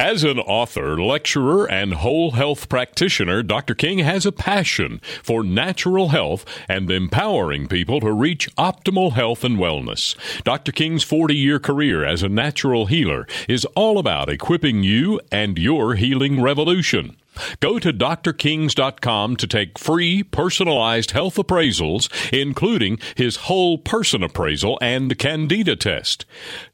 [0.04, 3.74] As an author, lecturer, and whole health practitioner, Dr.
[3.74, 9.58] King has a passion for natural health and empowering people to reach optimal health and
[9.58, 10.18] wellness.
[10.44, 10.74] Dr.
[10.74, 15.96] King's 40 year career as a natural healer is all about equipping you and your
[15.96, 17.16] healing revolution.
[17.60, 25.18] Go to drkings.com to take free personalized health appraisals, including his whole person appraisal and
[25.18, 26.26] candida test.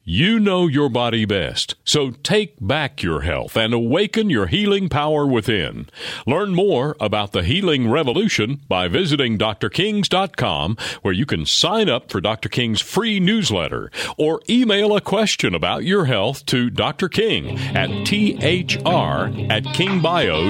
[0.04, 5.26] You know your body best, so take back your health and awaken your healing power
[5.26, 5.88] within.
[6.26, 12.20] Learn more about the healing revolution by visiting drkings.com, where you can sign up for
[12.20, 12.48] Dr.
[12.48, 17.08] King's free newsletter or email a question about your health to Dr.
[17.08, 20.49] King at thr at kingbio.com